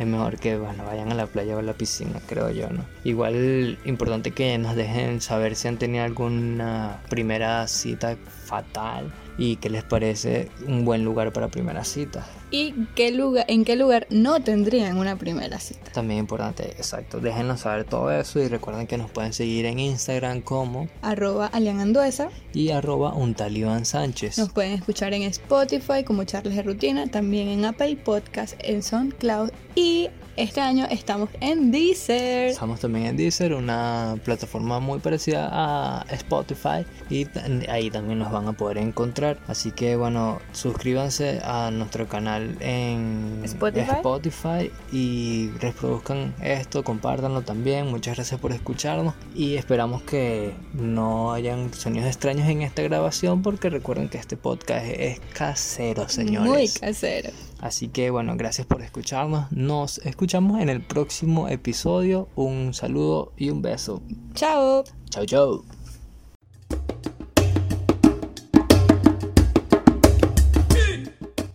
es 0.00 0.06
mejor 0.06 0.38
que 0.38 0.56
bueno, 0.56 0.84
vayan 0.86 1.12
a 1.12 1.14
la 1.14 1.26
playa 1.26 1.54
o 1.54 1.58
a 1.58 1.62
la 1.62 1.74
piscina, 1.74 2.20
creo 2.26 2.50
yo, 2.50 2.70
¿no? 2.70 2.86
Igual 3.04 3.78
importante 3.84 4.30
que 4.30 4.56
nos 4.56 4.74
dejen 4.74 5.20
saber 5.20 5.54
si 5.54 5.68
han 5.68 5.76
tenido 5.76 6.04
alguna 6.04 7.02
primera 7.10 7.68
cita 7.68 8.16
fatal 8.46 9.12
y 9.36 9.56
qué 9.56 9.70
les 9.70 9.84
parece 9.84 10.50
un 10.66 10.84
buen 10.84 11.04
lugar 11.04 11.32
para 11.32 11.48
primera 11.48 11.84
cita. 11.84 12.26
¿Y 12.50 12.72
qué 12.94 13.12
lugar, 13.12 13.44
en 13.48 13.64
qué 13.64 13.76
lugar 13.76 14.06
no 14.10 14.42
tendrían 14.42 14.98
una 14.98 15.16
primera 15.16 15.60
cita? 15.60 15.92
También 15.92 16.20
importante, 16.20 16.64
exacto. 16.70 17.20
Déjenos 17.20 17.60
saber 17.60 17.84
todo 17.84 18.10
eso 18.10 18.40
y 18.40 18.48
recuerden 18.48 18.86
que 18.86 18.98
nos 18.98 19.10
pueden 19.10 19.32
seguir 19.32 19.66
en 19.66 19.78
Instagram 19.78 20.40
como 20.40 20.88
Arroba 21.00 21.46
Alian 21.46 21.78
Anduesa. 21.80 22.28
y 22.52 22.70
arroba 22.70 23.14
un 23.14 23.34
talibán 23.34 23.84
Sánchez. 23.84 24.36
Nos 24.36 24.50
pueden 24.50 24.72
escuchar 24.72 25.14
en 25.14 25.22
Spotify 25.22 26.02
como 26.04 26.24
charlas 26.24 26.56
de 26.56 26.62
rutina, 26.62 27.06
también 27.06 27.48
en 27.48 27.64
Apple 27.64 27.96
Podcast, 27.96 28.54
en 28.58 28.82
SoundCloud 28.82 29.50
y 29.76 29.89
este 30.36 30.60
año 30.60 30.86
estamos 30.90 31.28
en 31.40 31.70
Deezer. 31.70 32.48
Estamos 32.48 32.80
también 32.80 33.06
en 33.06 33.16
Deezer, 33.16 33.52
una 33.52 34.16
plataforma 34.24 34.80
muy 34.80 34.98
parecida 34.98 35.48
a 35.52 36.06
Spotify 36.10 36.86
y 37.10 37.26
ahí 37.68 37.90
también 37.90 38.18
nos 38.18 38.32
van 38.32 38.48
a 38.48 38.52
poder 38.52 38.78
encontrar. 38.78 39.38
Así 39.48 39.70
que 39.70 39.96
bueno, 39.96 40.38
suscríbanse 40.52 41.40
a 41.44 41.70
nuestro 41.70 42.08
canal 42.08 42.56
en 42.60 43.42
Spotify. 43.44 43.90
Spotify 43.96 44.72
y 44.92 45.50
reproduzcan 45.60 46.34
esto, 46.42 46.84
compártanlo 46.84 47.42
también. 47.42 47.88
Muchas 47.88 48.16
gracias 48.16 48.40
por 48.40 48.52
escucharnos 48.52 49.14
y 49.34 49.56
esperamos 49.56 50.02
que 50.02 50.54
no 50.72 51.32
hayan 51.32 51.74
sonidos 51.74 52.06
extraños 52.06 52.48
en 52.48 52.62
esta 52.62 52.82
grabación 52.82 53.42
porque 53.42 53.68
recuerden 53.68 54.08
que 54.08 54.18
este 54.18 54.36
podcast 54.36 54.86
es 54.86 55.20
casero, 55.34 56.08
señores. 56.08 56.48
Muy 56.48 56.68
casero. 56.68 57.30
Así 57.60 57.88
que 57.88 58.10
bueno, 58.10 58.34
gracias 58.36 58.66
por 58.66 58.82
escucharnos. 58.82 59.50
Nos 59.52 59.98
escuchamos 59.98 60.60
en 60.60 60.68
el 60.68 60.80
próximo 60.82 61.48
episodio. 61.48 62.28
Un 62.34 62.72
saludo 62.74 63.32
y 63.36 63.50
un 63.50 63.62
beso. 63.62 64.02
Chao. 64.34 64.84
Chao, 65.10 65.26
chao. 65.26 65.64